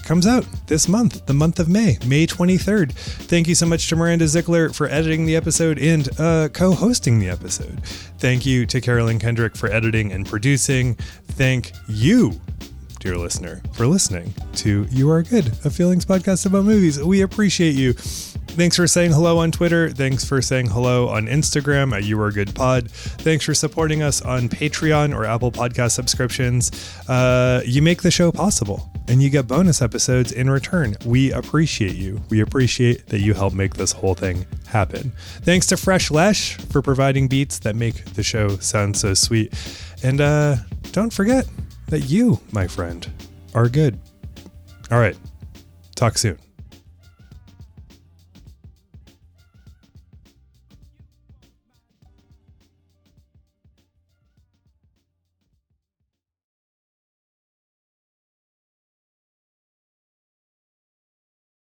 [0.06, 2.94] Comes out this month, the month of May, May 23rd.
[2.94, 7.20] Thank you so much to Miranda Zickler for editing the episode and uh, co hosting
[7.20, 7.84] the episode.
[8.20, 10.94] Thank you to Carolyn Kendrick for editing and producing.
[10.94, 12.40] Thank you
[13.06, 17.00] dear listener, for listening to You Are Good, a feelings podcast about movies.
[17.00, 17.94] We appreciate you.
[17.94, 19.92] Thanks for saying hello on Twitter.
[19.92, 22.90] Thanks for saying hello on Instagram at You Are Good Pod.
[22.90, 26.72] Thanks for supporting us on Patreon or Apple Podcast subscriptions.
[27.08, 30.96] Uh, you make the show possible and you get bonus episodes in return.
[31.06, 32.22] We appreciate you.
[32.32, 35.12] We appreciate that you help make this whole thing happen.
[35.44, 39.54] Thanks to Fresh Lesh for providing beats that make the show sound so sweet.
[40.02, 40.56] And uh,
[40.92, 41.46] don't forget
[41.88, 43.08] that you, my friend,
[43.54, 44.00] are good.
[44.92, 45.18] All right.
[45.96, 46.38] Talk soon.